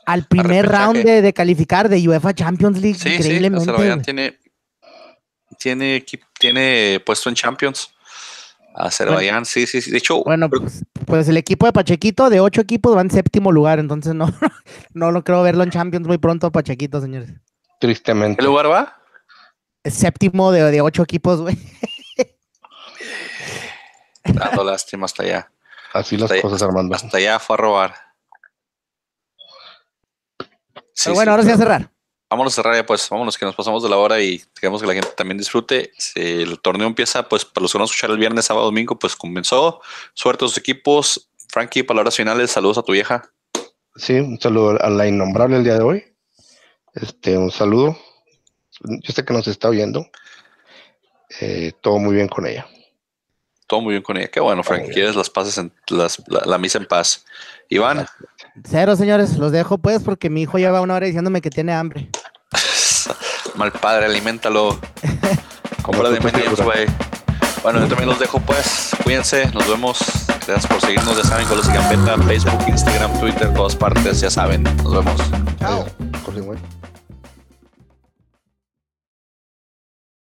[0.06, 2.98] al primer round de, de calificar de UEFA Champions League.
[2.98, 3.62] sí, sí, increíblemente.
[3.62, 4.05] Azerbaiyán güey.
[4.05, 4.38] tiene,
[5.60, 6.05] tiene,
[6.36, 7.94] tiene puesto en Champions.
[8.76, 9.90] Azerbaiyán, sí, sí, sí.
[9.90, 13.50] De hecho, Bueno, pues, pues el equipo de Pachequito de ocho equipos va en séptimo
[13.52, 14.32] lugar, entonces no,
[14.94, 17.30] no lo creo verlo en Champions muy pronto, Pachequito, señores.
[17.80, 18.38] tristemente.
[18.40, 18.96] ¿qué lugar va?
[19.84, 21.56] Séptimo de, de ocho equipos, güey.
[24.24, 25.50] Dando lástima hasta allá.
[25.92, 26.94] Así las Hasta- cosas, Armando.
[26.94, 27.94] Hasta allá fue a robar.
[30.92, 31.90] Sí, Pero bueno, sí, ahora sí a cerrar.
[32.28, 34.88] Vámonos a cerrar ya, pues vámonos que nos pasamos de la hora y queremos que
[34.88, 35.92] la gente también disfrute.
[36.16, 39.14] El torneo empieza, pues para los que van a escuchar el viernes, sábado, domingo, pues
[39.14, 39.80] comenzó.
[40.12, 41.28] Suerte a sus equipos.
[41.48, 43.30] Frankie, palabras finales, saludos a tu vieja.
[43.94, 46.04] Sí, un saludo a la innombrable el día de hoy.
[46.94, 47.96] Este, un saludo.
[48.80, 50.06] Yo sé que nos está oyendo.
[51.40, 52.66] Eh, todo muy bien con ella.
[53.66, 54.28] Todo muy bien con ella.
[54.28, 54.93] Qué bueno, Frankie.
[54.93, 57.24] Quieres las pases en las, la, la misa en paz.
[57.68, 58.06] Iván,
[58.64, 62.09] Cero, señores, los dejo pues porque mi hijo lleva una hora diciéndome que tiene hambre.
[63.56, 64.78] mal padre, aliméntalo.
[65.82, 66.86] Compra de menús, güey.
[67.62, 68.90] Bueno, yo también los dejo, pues.
[69.02, 69.98] Cuídense, nos vemos.
[70.47, 71.16] Gracias por seguirnos.
[71.16, 74.20] Ya saben, con los Gambeta, Facebook, Instagram, Twitter, todas partes.
[74.20, 74.62] Ya saben.
[74.62, 75.20] Nos vemos.
[75.59, 75.86] Chao.